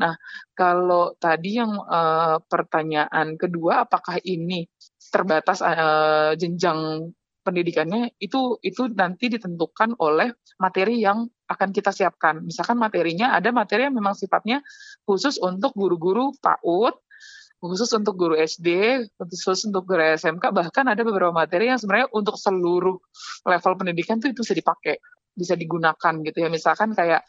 [0.00, 0.14] Nah
[0.52, 4.68] kalau tadi yang uh, pertanyaan kedua apakah ini
[5.08, 7.12] terbatas uh, jenjang
[7.46, 8.18] pendidikannya?
[8.18, 12.42] Itu itu nanti ditentukan oleh materi yang akan kita siapkan.
[12.42, 14.66] Misalkan materinya ada materi yang memang sifatnya
[15.06, 17.05] khusus untuk guru-guru PAUD
[17.70, 18.68] khusus untuk guru SD,
[19.18, 22.96] khusus untuk guru SMK, bahkan ada beberapa materi yang sebenarnya untuk seluruh
[23.46, 24.96] level pendidikan tuh itu bisa dipakai,
[25.34, 26.48] bisa digunakan gitu ya.
[26.48, 27.22] Misalkan kayak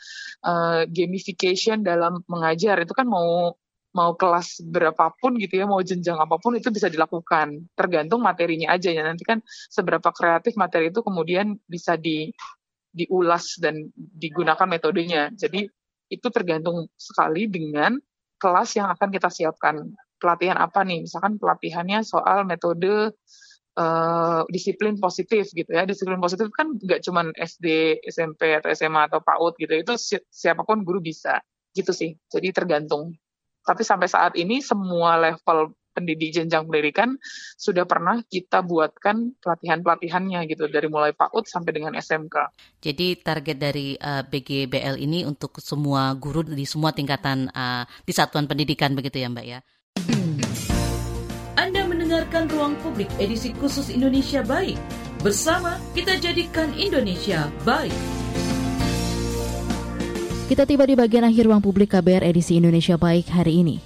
[0.46, 3.58] uh, gamification dalam mengajar itu kan mau
[3.96, 7.66] mau kelas berapapun gitu ya, mau jenjang apa pun itu bisa dilakukan.
[7.74, 9.02] Tergantung materinya aja ya.
[9.02, 9.42] Nanti kan
[9.74, 12.30] seberapa kreatif materi itu kemudian bisa di
[12.94, 15.34] diulas dan digunakan metodenya.
[15.34, 15.66] Jadi
[16.08, 17.98] itu tergantung sekali dengan
[18.38, 19.76] kelas yang akan kita siapkan
[20.18, 21.06] pelatihan apa nih?
[21.06, 23.16] Misalkan pelatihannya soal metode
[23.78, 25.86] uh, disiplin positif gitu ya.
[25.86, 29.74] Disiplin positif kan nggak cuma SD, SMP atau SMA atau PAUD gitu.
[29.78, 31.40] Itu si siapa pun guru bisa
[31.72, 32.18] gitu sih.
[32.28, 33.14] Jadi tergantung.
[33.62, 37.18] Tapi sampai saat ini semua level pendidik jenjang pendidikan
[37.58, 42.54] sudah pernah kita buatkan pelatihan-pelatihannya gitu dari mulai PAUD sampai dengan SMK.
[42.78, 48.14] Jadi target dari uh, eh, BGBL ini untuk semua guru di semua tingkatan uh, di
[48.14, 49.60] satuan pendidikan begitu ya Mbak ya?
[51.58, 54.78] Anda mendengarkan Ruang Publik edisi khusus Indonesia Baik.
[55.26, 57.94] Bersama kita jadikan Indonesia baik.
[60.48, 63.78] Kita tiba di bagian akhir Ruang Publik KBR edisi Indonesia Baik hari ini.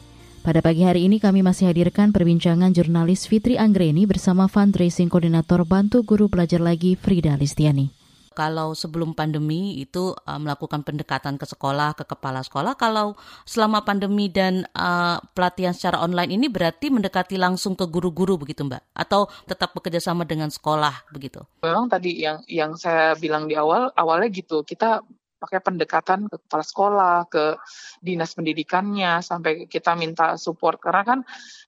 [0.42, 6.02] Pada pagi hari ini kami masih hadirkan perbincangan jurnalis Fitri Anggreni bersama fundraising koordinator Bantu
[6.02, 8.01] Guru Belajar Lagi Frida Listiani.
[8.32, 12.80] Kalau sebelum pandemi itu uh, melakukan pendekatan ke sekolah, ke kepala sekolah.
[12.80, 18.64] Kalau selama pandemi dan uh, pelatihan secara online ini berarti mendekati langsung ke guru-guru begitu,
[18.64, 18.96] Mbak?
[18.96, 21.44] Atau tetap bekerja sama dengan sekolah begitu?
[21.62, 24.64] Memang tadi yang yang saya bilang di awal, awalnya gitu.
[24.64, 25.04] Kita
[25.42, 27.58] pakai pendekatan ke kepala sekolah, ke
[28.00, 30.78] dinas pendidikannya, sampai kita minta support.
[30.78, 31.20] Karena kan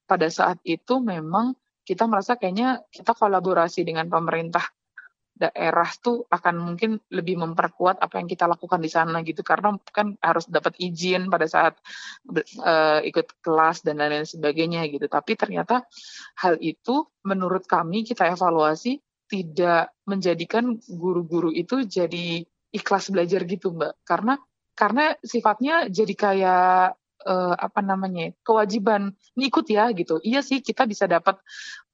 [0.06, 4.64] pada saat itu memang kita merasa kayaknya kita kolaborasi dengan pemerintah
[5.34, 9.42] daerah tuh akan mungkin lebih memperkuat apa yang kita lakukan di sana gitu.
[9.42, 11.74] Karena kan harus dapat izin pada saat
[12.62, 15.10] uh, ikut kelas dan lain-lain sebagainya gitu.
[15.10, 15.82] Tapi ternyata
[16.38, 23.98] hal itu menurut kami kita evaluasi tidak menjadikan guru-guru itu jadi ikhlas belajar gitu mbak.
[24.06, 24.38] Karena
[24.74, 30.20] karena sifatnya jadi kayak uh, apa namanya kewajiban ngikut ya gitu.
[30.22, 31.40] Iya sih kita bisa dapat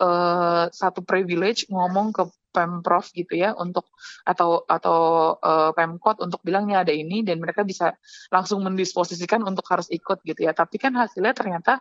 [0.03, 3.89] uh, satu privilege ngomong ke pemprov gitu ya untuk
[4.27, 4.99] atau atau
[5.39, 7.95] uh, pemkot untuk bilangnya ada ini dan mereka bisa
[8.29, 10.53] langsung mendisposisikan untuk harus ikut gitu ya.
[10.53, 11.79] Tapi kan hasilnya ternyata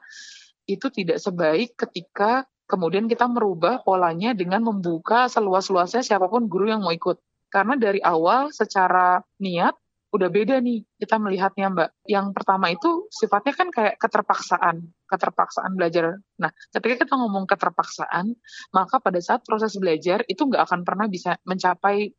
[0.69, 6.85] itu tidak sebaik ketika kemudian kita merubah polanya dengan membuka seluas-luasnya siapa pun guru yang
[6.85, 7.17] mau ikut.
[7.49, 9.73] Karena dari awal secara niat
[10.09, 11.89] udah beda nih kita melihatnya Mbak.
[12.09, 16.17] Yang pertama itu sifatnya kan kayak keterpaksaan, keterpaksaan belajar.
[16.41, 18.33] Nah, ketika kita ngomong keterpaksaan,
[18.73, 22.09] maka pada saat proses belajar itu nggak akan pernah bisa mencapai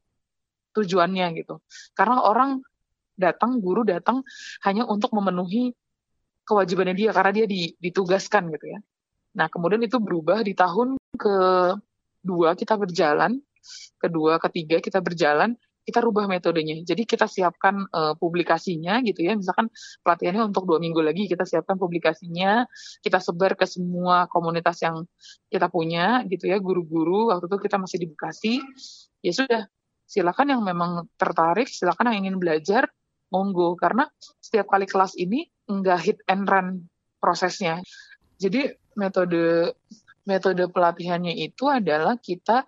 [0.70, 1.58] tujuannya gitu.
[1.98, 2.62] Karena orang
[3.18, 4.22] datang, guru datang
[4.62, 5.74] hanya untuk memenuhi
[6.46, 7.46] kewajibannya dia karena dia
[7.78, 8.78] ditugaskan gitu ya.
[9.34, 13.38] Nah, kemudian itu berubah di tahun kedua kita berjalan,
[13.98, 15.54] kedua, ketiga kita berjalan,
[15.90, 16.78] kita rubah metodenya.
[16.86, 19.34] Jadi kita siapkan uh, publikasinya gitu ya.
[19.34, 19.66] Misalkan
[20.06, 22.64] pelatihannya untuk dua minggu lagi kita siapkan publikasinya,
[23.02, 25.02] kita sebar ke semua komunitas yang
[25.50, 27.34] kita punya gitu ya, guru-guru.
[27.34, 28.54] Waktu itu kita masih di Bekasi.
[29.20, 29.62] Ya sudah,
[30.06, 32.86] silakan yang memang tertarik, silakan yang ingin belajar,
[33.34, 33.74] monggo.
[33.74, 34.06] Karena
[34.38, 36.86] setiap kali kelas ini enggak hit and run
[37.18, 37.82] prosesnya.
[38.40, 39.74] Jadi metode
[40.24, 42.64] metode pelatihannya itu adalah kita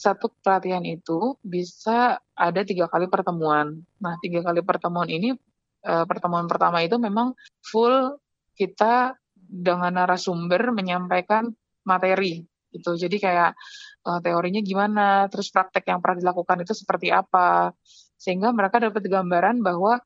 [0.00, 3.84] satu pelatihan itu bisa ada tiga kali pertemuan.
[4.00, 5.36] Nah, tiga kali pertemuan ini,
[5.84, 8.16] uh, pertemuan pertama itu memang full
[8.56, 11.52] kita dengan narasumber menyampaikan
[11.84, 12.40] materi
[12.72, 12.96] gitu.
[12.96, 13.52] Jadi kayak
[14.08, 17.76] uh, teorinya gimana, terus praktek yang pernah dilakukan itu seperti apa,
[18.16, 20.00] sehingga mereka dapat gambaran bahwa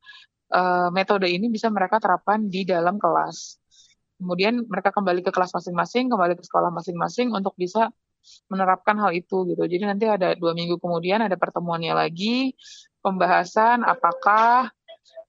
[0.50, 3.62] uh, metode ini bisa mereka terapkan di dalam kelas.
[4.18, 7.94] Kemudian mereka kembali ke kelas masing-masing, kembali ke sekolah masing-masing untuk bisa
[8.48, 9.62] menerapkan hal itu gitu.
[9.64, 12.52] Jadi nanti ada dua minggu kemudian ada pertemuannya lagi,
[13.04, 14.72] pembahasan apakah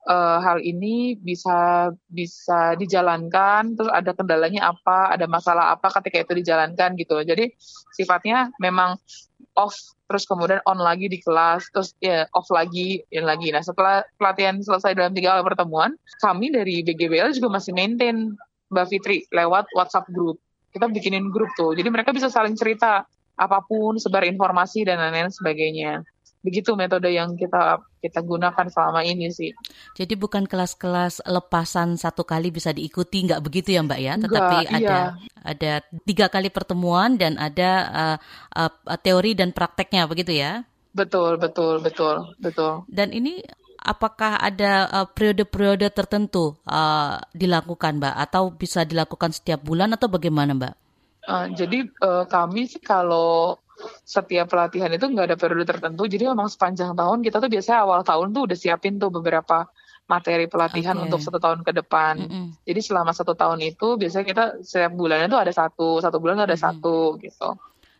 [0.08, 6.34] uh, hal ini bisa bisa dijalankan, terus ada kendalanya apa, ada masalah apa ketika itu
[6.46, 7.20] dijalankan gitu.
[7.22, 7.52] Jadi
[7.96, 8.96] sifatnya memang
[9.56, 9.76] off
[10.06, 14.60] terus kemudian on lagi di kelas terus ya off lagi in lagi nah setelah pelatihan
[14.62, 15.91] selesai dalam tiga kali pertemuan
[16.22, 18.36] kami dari BGBL juga masih maintain
[18.70, 20.41] Mbak Fitri lewat WhatsApp group.
[20.76, 21.71] Kita bikinin grup tuh.
[21.71, 23.07] Jadi mereka bisa saling cerita
[23.39, 26.03] apa pun, sebar informasi dan lain-lain sebagainya.
[26.43, 29.55] Begitu metode yang kita kita gunakan selama ini sih.
[29.95, 34.13] Jadi bukan kelas-kelas lepasan satu kali bisa diikuti, nggak begitu ya Mbak ya?
[34.19, 35.01] Tetapi Enggak, ada iya.
[35.41, 35.73] ada
[36.05, 38.17] tiga kali pertemuan dan ada uh,
[38.67, 40.67] uh, teori dan prakteknya begitu ya?
[40.93, 42.88] Betul, betul, betul, betul.
[42.88, 43.41] Dan ini
[43.86, 50.57] apakah ada uh, periode-periode tertentu uh, dilakukan, Mbak, atau bisa dilakukan setiap bulan atau bagaimana,
[50.57, 50.73] Mbak?
[51.25, 53.61] Uh, jadi uh, kami sih kalau
[54.01, 58.01] setiap pelatihan itu nggak ada periode tertentu, jadi memang sepanjang tahun kita tuh biasanya awal
[58.01, 59.69] tahun tuh udah siapin tuh beberapa
[60.05, 61.05] materi pelatihan okay.
[61.09, 62.13] untuk satu tahun ke depan.
[62.21, 62.45] Mm -hmm.
[62.65, 66.53] Jadi selama satu tahun itu biasanya kita setiap bulannya tuh ada satu, satu bulan ada
[66.53, 66.65] mm -hmm.
[66.77, 67.49] satu gitu.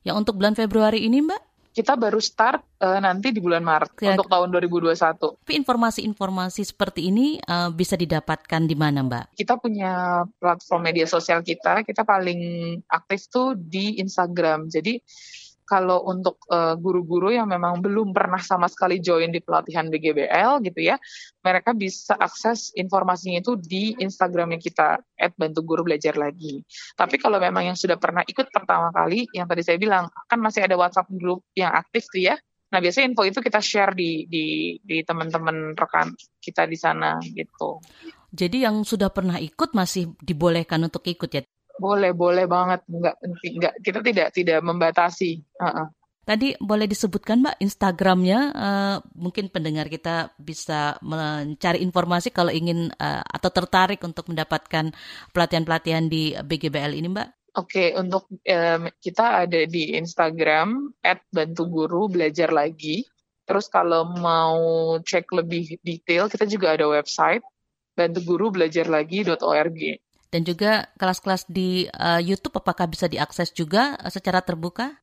[0.05, 1.41] Yang untuk bulan Februari ini, Mbak?
[1.76, 4.15] Kita baru start uh, nanti di bulan Maret ya.
[4.15, 4.95] untuk tahun 2021.
[5.43, 9.36] Tapi informasi-informasi seperti ini uh, bisa didapatkan di mana, Mbak?
[9.36, 12.39] Kita punya platform media sosial kita, kita paling
[12.88, 14.71] aktif tuh di Instagram.
[14.71, 15.03] Jadi
[15.66, 20.80] kalau untuk uh, guru-guru yang memang belum pernah sama sekali join di pelatihan BGBL gitu
[20.80, 20.95] ya,
[21.41, 25.01] mereka bisa akses informasinya itu di Instagramnya kita
[25.36, 26.61] @bantu guru belajar lagi.
[26.93, 30.63] Tapi kalau memang yang sudah pernah ikut pertama kali, yang tadi saya bilang kan masih
[30.63, 32.38] ada WhatsApp grup yang aktif tuh ya.
[32.70, 37.82] Nah biasanya info itu kita share di di di teman-teman rekan kita di sana gitu.
[38.36, 41.41] Jadi yang sudah pernah ikut masih dibolehkan untuk ikut ya?
[41.76, 42.82] Boleh, boleh banget.
[42.88, 45.43] Enggak, enggak kita tidak tidak membatasi.
[45.59, 45.91] Uh-uh.
[46.26, 53.21] Tadi boleh disebutkan Mbak Instagramnya, uh, mungkin pendengar kita bisa mencari informasi kalau ingin uh,
[53.21, 54.89] atau tertarik untuk mendapatkan
[55.30, 57.30] pelatihan-pelatihan di BGBL ini Mbak.
[57.61, 60.97] Oke, okay, untuk um, kita ada di Instagram
[61.30, 63.05] @bantuguru belajar lagi.
[63.45, 64.57] Terus kalau mau
[65.05, 67.45] cek lebih detail, kita juga ada website
[67.95, 69.80] bantugurubelajarlagi.org.
[70.30, 74.99] Dan juga kelas-kelas di uh, YouTube apakah bisa diakses juga uh, secara terbuka?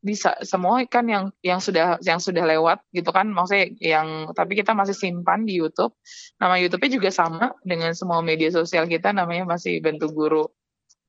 [0.00, 4.72] Bisa, semua kan yang yang sudah yang sudah lewat gitu kan, maksudnya yang tapi kita
[4.72, 5.92] masih simpan di YouTube.
[6.40, 10.48] Nama YouTube-nya juga sama dengan semua media sosial kita, namanya masih Bentuk Guru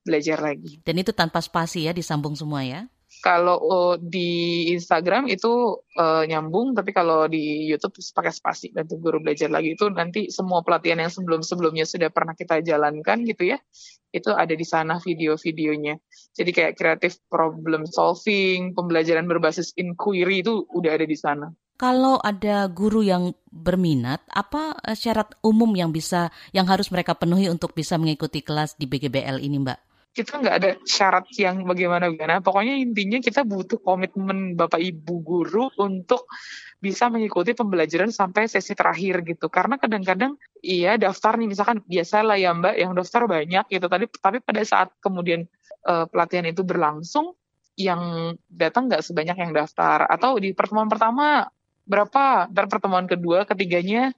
[0.04, 0.84] Belajar Lagi.
[0.84, 2.92] Dan itu tanpa spasi ya, disambung semua ya?
[3.22, 8.74] Kalau uh, di Instagram itu uh, nyambung, tapi kalau di YouTube pakai spasi.
[8.74, 13.54] Dan guru belajar lagi itu nanti semua pelatihan yang sebelum-sebelumnya sudah pernah kita jalankan gitu
[13.54, 13.62] ya,
[14.10, 16.02] itu ada di sana video-videonya.
[16.34, 21.54] Jadi kayak creative problem solving, pembelajaran berbasis inquiry itu udah ada di sana.
[21.82, 27.50] Kalau ada guru yang berminat, apa eh, syarat umum yang bisa yang harus mereka penuhi
[27.50, 29.91] untuk bisa mengikuti kelas di BGBL ini, Mbak?
[30.12, 32.44] Kita nggak ada syarat yang bagaimana-bagaimana.
[32.44, 36.28] Pokoknya intinya kita butuh komitmen Bapak Ibu guru untuk
[36.84, 39.48] bisa mengikuti pembelajaran sampai sesi terakhir gitu.
[39.48, 43.88] Karena kadang-kadang iya daftar nih misalkan biasa lah ya Mbak yang daftar banyak gitu.
[43.88, 45.48] Tadi tapi pada saat kemudian
[45.88, 47.32] uh, pelatihan itu berlangsung
[47.80, 51.48] yang datang nggak sebanyak yang daftar atau di pertemuan pertama
[51.88, 54.12] berapa ntar pertemuan kedua ketiganya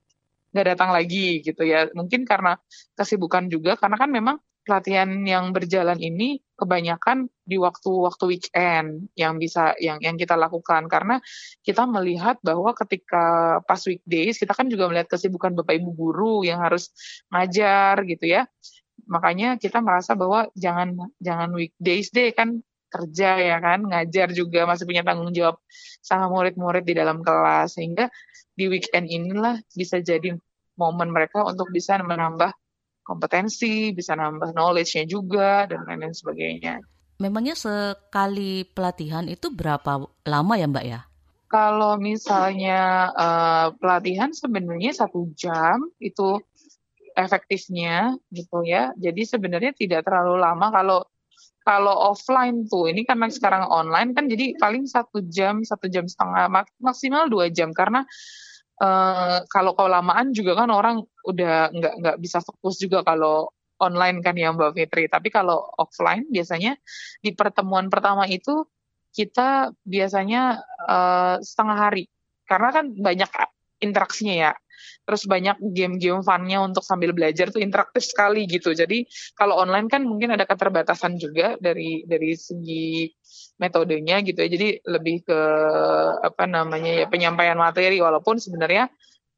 [0.51, 2.57] nggak datang lagi gitu ya mungkin karena
[2.97, 9.75] kesibukan juga karena kan memang pelatihan yang berjalan ini kebanyakan di waktu-waktu weekend yang bisa
[9.83, 11.19] yang yang kita lakukan karena
[11.61, 16.63] kita melihat bahwa ketika pas weekdays kita kan juga melihat kesibukan Bapak Ibu guru yang
[16.63, 16.89] harus
[17.27, 18.47] ngajar gitu ya.
[19.03, 24.85] Makanya kita merasa bahwa jangan jangan weekdays deh kan kerja ya kan, ngajar juga masih
[24.85, 25.57] punya tanggung jawab
[25.99, 28.07] sama murid-murid di dalam kelas sehingga
[28.53, 30.37] di weekend inilah bisa jadi
[30.77, 32.53] momen mereka untuk bisa menambah
[33.03, 36.79] kompetensi, bisa nambah knowledge-nya juga, dan lain-lain sebagainya.
[37.21, 41.01] Memangnya sekali pelatihan itu berapa lama ya Mbak ya?
[41.51, 46.41] Kalau misalnya uh, pelatihan sebenarnya satu jam itu
[47.13, 48.89] efektifnya gitu ya.
[48.97, 50.99] Jadi sebenarnya tidak terlalu lama kalau
[51.63, 56.51] kalau offline tuh ini karena sekarang online kan jadi paling satu jam satu jam setengah
[56.83, 58.03] maksimal dua jam karena
[58.83, 63.47] uh, kalau kelamaan juga kan orang udah nggak nggak bisa fokus juga kalau
[63.79, 65.07] online kan ya Mbak Fitri.
[65.07, 66.75] Tapi kalau offline biasanya
[67.23, 68.67] di pertemuan pertama itu
[69.13, 72.03] kita biasanya uh, setengah hari
[72.47, 73.29] karena kan banyak
[73.83, 74.51] interaksinya ya.
[75.03, 78.71] Terus banyak game-game funnya untuk sambil belajar tuh interaktif sekali gitu.
[78.71, 79.03] Jadi
[79.35, 83.09] kalau online kan mungkin ada keterbatasan juga dari dari segi
[83.59, 84.49] metodenya gitu ya.
[84.49, 85.39] Jadi lebih ke
[86.23, 88.89] apa namanya ya penyampaian materi walaupun sebenarnya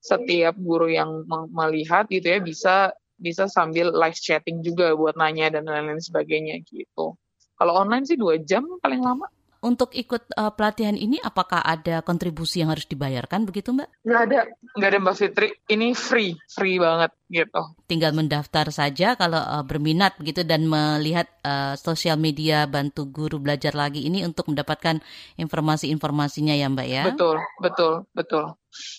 [0.06, 5.66] setiap guru yang melihat gitu ya bisa bisa sambil live chatting juga buat nanya dan
[5.66, 7.16] lain-lain sebagainya gitu.
[7.56, 9.32] Kalau online sih dua jam paling lama.
[9.66, 13.90] Untuk ikut uh, pelatihan ini, apakah ada kontribusi yang harus dibayarkan begitu Mbak?
[14.06, 14.40] Nggak ada,
[14.78, 15.48] nggak ada Mbak Fitri.
[15.66, 17.74] Ini free, free banget gitu.
[17.90, 23.74] Tinggal mendaftar saja kalau uh, berminat begitu dan melihat uh, sosial media bantu guru belajar
[23.74, 25.02] lagi ini untuk mendapatkan
[25.42, 27.04] informasi-informasinya ya Mbak ya?
[27.10, 28.46] Betul, betul, betul.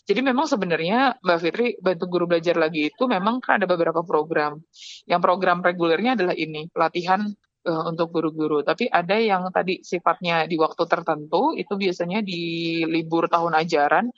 [0.02, 4.58] Jadi memang sebenarnya Mbak Fitri bantu guru belajar lagi itu memang kan ada beberapa program.
[5.06, 7.22] Yang program regulernya adalah ini, pelatihan
[7.66, 8.62] uh, untuk guru-guru.
[8.62, 14.08] Tapi ada yang tadi sifatnya di waktu tertentu, itu biasanya di libur tahun ajaran,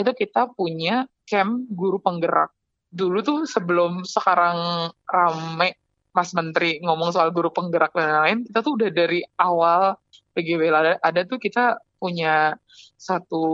[0.00, 2.50] itu kita punya camp guru penggerak.
[2.88, 5.76] Dulu tuh sebelum sekarang rame
[6.14, 9.98] Mas Menteri ngomong soal guru penggerak dan lain-lain, kita tuh udah dari awal
[10.34, 12.54] PGB ada, ada tuh kita punya
[12.98, 13.46] satu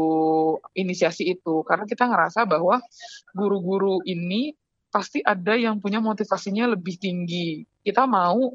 [0.75, 2.83] inisiasi itu karena kita ngerasa bahwa
[3.33, 4.53] guru-guru ini
[4.91, 7.63] pasti ada yang punya motivasinya lebih tinggi.
[7.81, 8.51] Kita mau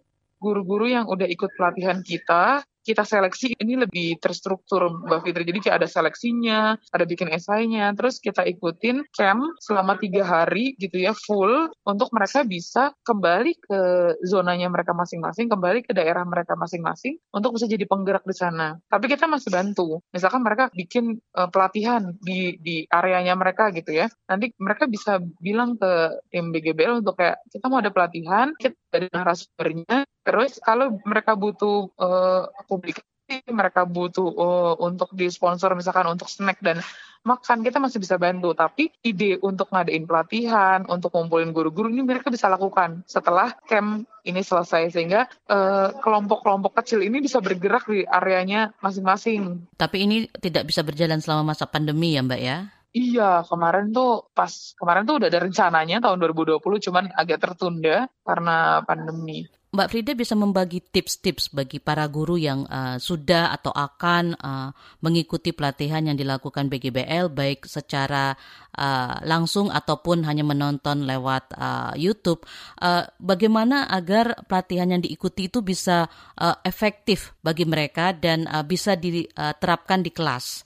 [0.45, 5.43] guru-guru yang udah ikut pelatihan kita kita seleksi ini lebih terstruktur Mbak Fitri.
[5.49, 11.01] Jadi kayak ada seleksinya, ada bikin esainya, terus kita ikutin camp selama tiga hari gitu
[11.01, 13.79] ya full untuk mereka bisa kembali ke
[14.21, 18.77] zonanya mereka masing-masing, kembali ke daerah mereka masing-masing untuk bisa jadi penggerak di sana.
[18.85, 20.05] Tapi kita masih bantu.
[20.13, 24.05] Misalkan mereka bikin uh, pelatihan di di areanya mereka gitu ya.
[24.29, 29.07] Nanti mereka bisa bilang ke tim BGBL untuk kayak kita mau ada pelatihan, kita dari
[29.11, 30.07] narasumbernya.
[30.23, 33.03] Terus kalau mereka butuh uh, publikasi
[33.49, 36.79] mereka butuh uh, untuk disponsor misalkan untuk snack dan
[37.25, 42.29] makan kita masih bisa bantu tapi ide untuk ngadain pelatihan untuk ngumpulin guru-guru ini mereka
[42.29, 48.77] bisa lakukan setelah camp ini selesai sehingga uh, kelompok-kelompok kecil ini bisa bergerak di areanya
[48.81, 49.65] masing-masing.
[49.73, 52.74] Tapi ini tidak bisa berjalan selama masa pandemi ya Mbak ya?
[52.95, 58.79] Iya, kemarin tuh pas kemarin tuh udah ada rencananya tahun 2020 cuman agak tertunda karena
[58.87, 59.43] pandemi.
[59.75, 64.71] Mbak Frida bisa membagi tips-tips bagi para guru yang uh, sudah atau akan uh,
[65.03, 68.31] mengikuti pelatihan yang dilakukan BGBL baik secara
[68.79, 72.47] uh, langsung ataupun hanya menonton lewat uh, YouTube.
[72.79, 76.07] Uh, bagaimana agar pelatihan yang diikuti itu bisa
[76.39, 80.63] uh, efektif bagi mereka dan uh, bisa diterapkan di kelas?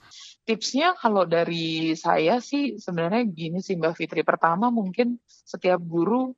[0.49, 4.25] Tipsnya kalau dari saya sih sebenarnya gini sih Mbak Fitri.
[4.25, 6.33] Pertama mungkin setiap guru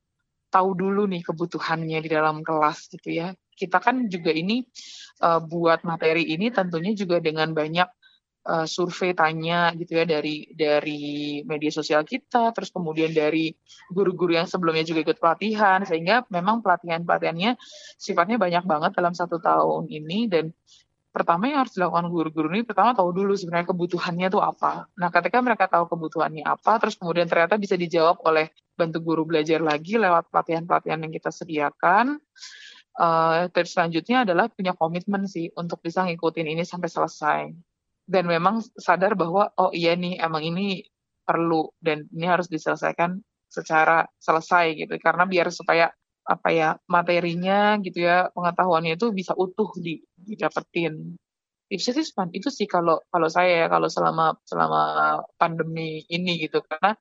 [0.51, 3.31] tahu dulu nih kebutuhannya di dalam kelas gitu ya.
[3.55, 4.67] Kita kan juga ini
[5.23, 7.87] uh, buat materi ini tentunya juga dengan banyak
[8.51, 13.55] uh, survei tanya gitu ya dari dari media sosial kita, terus kemudian dari
[13.95, 17.55] guru-guru yang sebelumnya juga ikut pelatihan, sehingga memang pelatihan-pelatihannya
[17.95, 20.51] sifatnya banyak banget dalam satu tahun ini dan
[21.11, 24.87] pertama yang harus dilakukan guru-guru ini pertama tahu dulu sebenarnya kebutuhannya itu apa.
[24.95, 28.47] Nah, ketika mereka tahu kebutuhannya apa, terus kemudian ternyata bisa dijawab oleh
[28.79, 32.17] bantu guru belajar lagi lewat pelatihan-pelatihan yang kita sediakan.
[32.91, 37.41] Uh, terus selanjutnya adalah punya komitmen sih untuk bisa ngikutin ini sampai selesai.
[38.07, 40.83] Dan memang sadar bahwa oh iya nih emang ini
[41.27, 43.19] perlu dan ini harus diselesaikan
[43.51, 45.91] secara selesai gitu karena biar supaya
[46.31, 51.19] apa ya materinya gitu ya pengetahuannya itu bisa utuh di, didapetin
[51.67, 52.05] tipsnya sih
[52.35, 54.81] itu sih kalau kalau saya ya kalau selama selama
[55.39, 56.95] pandemi ini gitu karena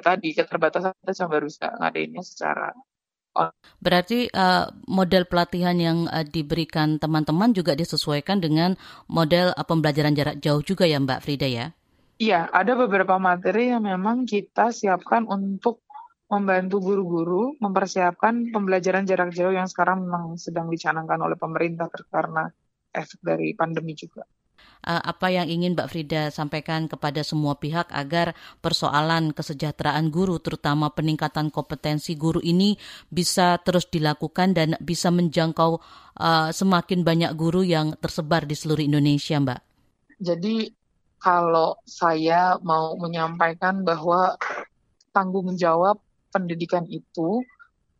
[0.00, 2.72] tadi keterbatasan kita cuma baru bisa ngadainnya secara
[3.84, 8.80] Berarti uh, model pelatihan yang uh, diberikan teman-teman juga disesuaikan dengan
[9.12, 11.66] model uh, pembelajaran jarak jauh juga ya Mbak Frida ya?
[12.16, 15.84] Iya, ada beberapa materi yang memang kita siapkan untuk
[16.26, 22.50] membantu guru-guru mempersiapkan pembelajaran jarak jauh yang sekarang memang sedang dicanangkan oleh pemerintah karena
[22.90, 24.26] efek dari pandemi juga.
[24.86, 30.90] Uh, apa yang ingin Mbak Frida sampaikan kepada semua pihak agar persoalan kesejahteraan guru, terutama
[30.94, 32.78] peningkatan kompetensi guru ini
[33.10, 35.82] bisa terus dilakukan dan bisa menjangkau
[36.22, 39.60] uh, semakin banyak guru yang tersebar di seluruh Indonesia, Mbak?
[40.22, 40.70] Jadi
[41.18, 44.38] kalau saya mau menyampaikan bahwa
[45.10, 45.98] tanggung jawab
[46.36, 47.40] pendidikan itu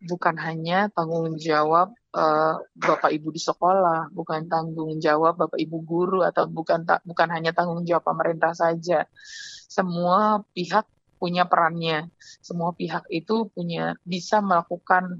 [0.04, 6.20] bukan hanya tanggung jawab uh, bapak ibu di sekolah, bukan tanggung jawab bapak ibu guru
[6.20, 9.08] atau bukan ta bukan hanya tanggung jawab pemerintah saja.
[9.66, 10.84] Semua pihak
[11.16, 12.12] punya perannya.
[12.44, 15.16] Semua pihak itu punya bisa melakukan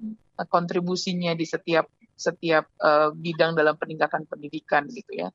[0.53, 5.29] kontribusinya di setiap setiap uh, bidang dalam peningkatan pendidikan gitu ya.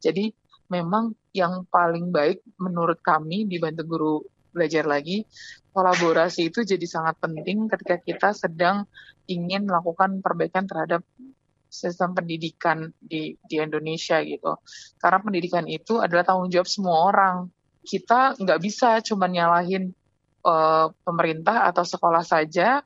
[0.00, 0.32] Jadi
[0.72, 4.16] memang yang paling baik menurut kami di Bantu Guru
[4.56, 5.28] Belajar Lagi
[5.76, 8.88] kolaborasi itu jadi sangat penting ketika kita sedang
[9.28, 11.04] ingin melakukan perbaikan terhadap
[11.68, 14.56] sistem pendidikan di di Indonesia gitu.
[14.96, 17.52] Karena pendidikan itu adalah tanggung jawab semua orang.
[17.84, 19.92] Kita nggak bisa cuma nyalahin
[20.48, 22.80] uh, pemerintah atau sekolah saja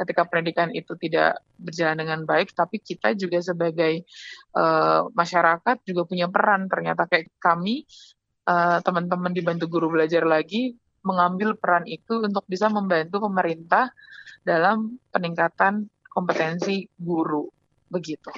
[0.00, 4.08] ketika pendidikan itu tidak berjalan dengan baik, tapi kita juga sebagai
[4.56, 6.72] uh, masyarakat juga punya peran.
[6.72, 7.84] Ternyata kayak kami
[8.48, 13.92] uh, teman-teman dibantu guru belajar lagi mengambil peran itu untuk bisa membantu pemerintah
[14.44, 17.48] dalam peningkatan kompetensi guru
[17.88, 18.30] begitu.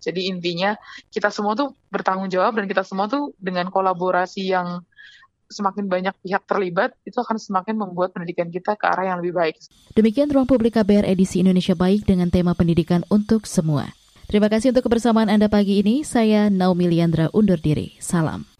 [0.00, 0.74] Jadi intinya
[1.12, 4.80] kita semua tuh bertanggung jawab dan kita semua tuh dengan kolaborasi yang
[5.50, 9.60] semakin banyak pihak terlibat itu akan semakin membuat pendidikan kita ke arah yang lebih baik.
[9.92, 13.92] Demikian Ruang Publik KBR edisi Indonesia Baik dengan tema pendidikan untuk semua.
[14.30, 16.06] Terima kasih untuk kebersamaan Anda pagi ini.
[16.06, 17.98] Saya Naomi Liandra undur diri.
[17.98, 18.59] Salam.